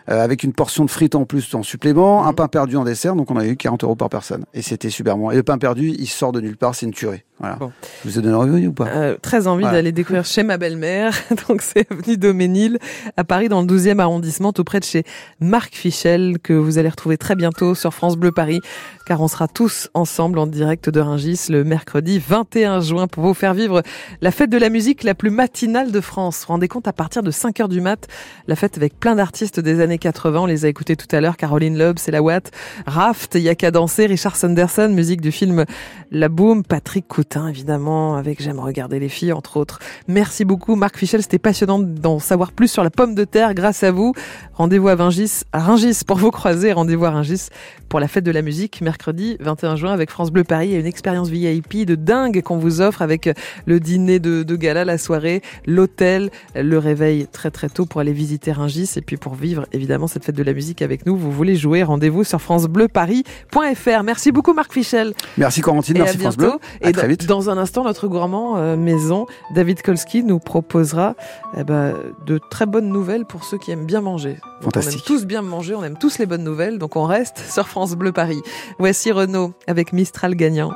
euh, 0.10 0.24
avec 0.24 0.44
une 0.44 0.54
portion 0.54 0.86
de 0.86 0.92
frites 0.92 1.16
en 1.16 1.26
plus 1.26 1.52
en 1.56 1.64
supplément, 1.64 2.28
un 2.28 2.34
pain 2.34 2.48
perdu 2.48 2.78
en 2.78 2.84
dessert. 2.84 3.16
Donc 3.16 3.32
on 3.32 3.38
a 3.38 3.46
eu 3.48 3.56
40 3.58 3.84
euros 3.84 3.96
par 3.96 4.10
personne. 4.10 4.46
Et 4.54 4.62
c'était 4.62 4.92
super 4.92 5.18
bon. 5.18 5.32
Et 5.32 5.36
le 5.36 5.44
pain 5.44 5.58
perdu, 5.58 5.96
il 5.98 6.08
sort 6.08 6.32
de 6.32 6.42
nulle 6.42 6.58
part, 6.58 6.76
c'est 6.76 6.86
une 6.86 6.94
tuerie. 6.94 7.24
Voilà. 7.40 7.56
Bon. 7.56 7.72
Je 8.04 8.10
vous 8.10 8.20
ai 8.20 8.22
donné 8.22 8.36
envie 8.36 8.68
ou 8.68 8.72
pas? 8.72 9.16
Très 9.22 9.48
envie 9.48 9.64
Voilà. 9.64 9.78
d'aller 9.78 9.92
découvrir 9.92 10.24
chez 10.26 10.44
ma 10.44 10.58
belle-mère. 10.58 11.14
Donc 11.50 11.62
c'est 11.64 11.92
avenue 11.92 12.18
Doménil 12.18 12.78
à 13.18 13.24
Paris 13.26 13.50
dans 13.50 13.62
le 13.62 13.68
12e 13.68 14.00
arrondissement, 14.00 14.54
tout 14.54 14.64
près 14.64 14.80
de 14.80 14.86
chez 14.86 15.04
Marc 15.42 15.76
Fichel, 15.76 16.35
que 16.40 16.54
vous 16.54 16.78
allez 16.78 16.90
retrouver 16.90 17.18
très 17.18 17.36
bientôt 17.36 17.76
sur 17.76 17.94
France 17.94 18.16
Bleu 18.16 18.32
Paris, 18.32 18.62
car 19.06 19.22
on 19.22 19.28
sera 19.28 19.48
tous 19.48 19.90
ensemble 19.94 20.40
en 20.40 20.48
direct 20.48 20.90
de 20.90 21.00
Ringis 21.00 21.48
le 21.50 21.64
mercredi 21.64 22.20
21 22.20 22.80
juin 22.80 23.08
pour 23.08 23.24
vous 23.24 23.34
faire 23.34 23.54
vivre 23.54 23.82
la 24.22 24.32
fête 24.32 24.50
de 24.50 24.58
la 24.58 24.70
musique 24.70 25.04
la 25.04 25.16
plus 25.16 25.32
matinale 25.32 25.92
de 25.92 26.02
France. 26.02 26.46
Vous 26.48 26.54
rendez 26.54 26.68
compte, 26.68 26.88
à 26.88 26.94
partir 26.94 27.24
de 27.24 27.32
5 27.32 27.60
heures 27.60 27.70
du 27.70 27.82
mat, 27.82 28.08
la 28.48 28.56
fête 28.56 28.78
avec 28.78 29.00
plein 29.00 29.16
d'artistes 29.16 29.60
des 29.60 29.82
années 29.82 29.98
80, 29.98 30.40
on 30.40 30.46
les 30.46 30.66
a 30.66 30.70
écoutés 30.70 30.96
tout 30.96 31.14
à 31.14 31.20
l'heure, 31.20 31.36
Caroline 31.36 31.78
Loeb, 31.78 31.98
c'est 32.00 32.12
la 32.12 32.22
Watt, 32.22 32.52
Raft, 32.86 33.36
Yaka 33.36 33.72
Danser, 33.72 34.06
Richard 34.06 34.36
Sanderson, 34.36 34.90
musique 34.90 35.22
du 35.22 35.32
film 35.32 35.66
La 36.12 36.30
Boom, 36.30 36.64
Patrick 36.64 37.08
Coutin, 37.08 37.48
évidemment, 37.48 38.16
avec 38.16 38.42
J'aime 38.46 38.60
regarder 38.60 39.00
les 39.00 39.10
filles, 39.10 39.34
entre 39.34 39.58
autres. 39.58 39.80
Merci 40.08 40.46
beaucoup, 40.46 40.76
Marc 40.76 40.98
Fichel. 40.98 41.22
C'était 41.22 41.40
passionnant 41.40 41.80
d'en 41.80 42.20
savoir 42.20 42.52
plus 42.52 42.68
sur 42.68 42.84
la 42.84 42.92
pomme 42.92 43.16
de 43.16 43.24
terre 43.24 43.54
grâce 43.54 43.84
à 43.84 43.92
vous. 43.92 44.14
Rendez-vous 44.54 44.88
à 44.88 44.96
Vingis, 44.96 45.42
Ringis 45.52 46.02
vous 46.18 46.32
croiser. 46.32 46.72
Rendez-vous 46.74 47.06
à 47.06 47.12
Ringis 47.12 47.48
pour 47.90 48.00
la 48.00 48.08
fête 48.08 48.24
de 48.24 48.32
la 48.32 48.42
musique, 48.42 48.82
mercredi 48.82 49.38
21 49.40 49.76
juin 49.76 49.94
avec 49.94 50.10
France 50.10 50.32
Bleu 50.32 50.44
Paris. 50.44 50.68
Il 50.70 50.74
y 50.74 50.76
a 50.76 50.80
une 50.80 50.86
expérience 50.86 51.30
VIP 51.30 51.86
de 51.86 51.96
dingue 51.96 52.42
qu'on 52.42 52.58
vous 52.58 52.82
offre 52.82 53.02
avec 53.02 53.30
le 53.66 53.80
dîner 53.80 54.20
de, 54.20 54.44
de 54.44 54.56
gala, 54.56 54.86
la 54.86 54.98
soirée, 54.98 55.42
l'hôtel, 55.66 56.30
le 56.56 56.78
réveil 56.78 57.28
très 57.32 57.52
très 57.52 57.70
tôt 57.70 57.86
pour 57.86 58.02
aller 58.02 58.14
visiter 58.14 58.52
Ringis 58.52 58.90
et 58.98 59.02
puis 59.02 59.18
pour 59.18 59.36
vivre 59.36 59.66
évidemment 59.72 60.08
cette 60.08 60.26
fête 60.26 60.36
de 60.36 60.44
la 60.44 60.54
musique 60.54 60.82
avec 60.82 61.06
nous. 61.06 61.16
Vous 61.18 61.32
voulez 61.32 61.56
jouer, 61.56 61.84
rendez-vous 61.84 62.24
sur 62.24 62.42
francebleuparis.fr. 62.42 64.04
Merci 64.04 64.32
beaucoup 64.32 64.54
Marc 64.54 64.74
Fichel. 64.74 65.14
Merci 65.38 65.62
Corentine, 65.62 65.98
Et 65.98 66.00
merci 66.00 66.18
France. 66.18 66.38
Bleu. 66.38 66.52
À 66.84 66.90
Et 66.90 66.92
très 66.92 67.04
dans- 67.04 67.08
vite. 67.08 67.26
dans 67.28 67.50
un 67.50 67.58
instant, 67.58 67.84
notre 67.84 68.08
gourmand 68.08 68.58
euh, 68.58 68.76
maison, 68.78 69.26
David 69.54 69.82
Kolski, 69.82 70.24
nous 70.24 70.40
proposera 70.40 71.16
eh 71.58 71.64
ben, 71.64 71.94
de 72.26 72.40
très 72.50 72.66
bonnes 72.66 72.90
nouvelles 72.90 73.26
pour 73.26 73.44
ceux 73.44 73.58
qui 73.58 73.72
aiment 73.72 73.86
bien 73.86 74.02
manger. 74.02 74.38
On 74.66 74.80
aime 74.80 75.02
tous 75.06 75.26
bien 75.26 75.42
manger, 75.42 75.76
on 75.76 75.84
aime 75.84 75.98
tous 75.98 76.18
les 76.18 76.26
bonnes 76.26 76.44
nouvelles, 76.44 76.80
donc 76.80 76.96
on 76.96 77.04
reste 77.04 77.40
sur 77.52 77.68
France 77.68 77.94
Bleu 77.94 78.12
Paris. 78.12 78.42
Voici 78.80 79.12
Renaud 79.12 79.54
avec 79.68 79.94
Mistral 79.94 80.36
gagnant. 80.36 80.76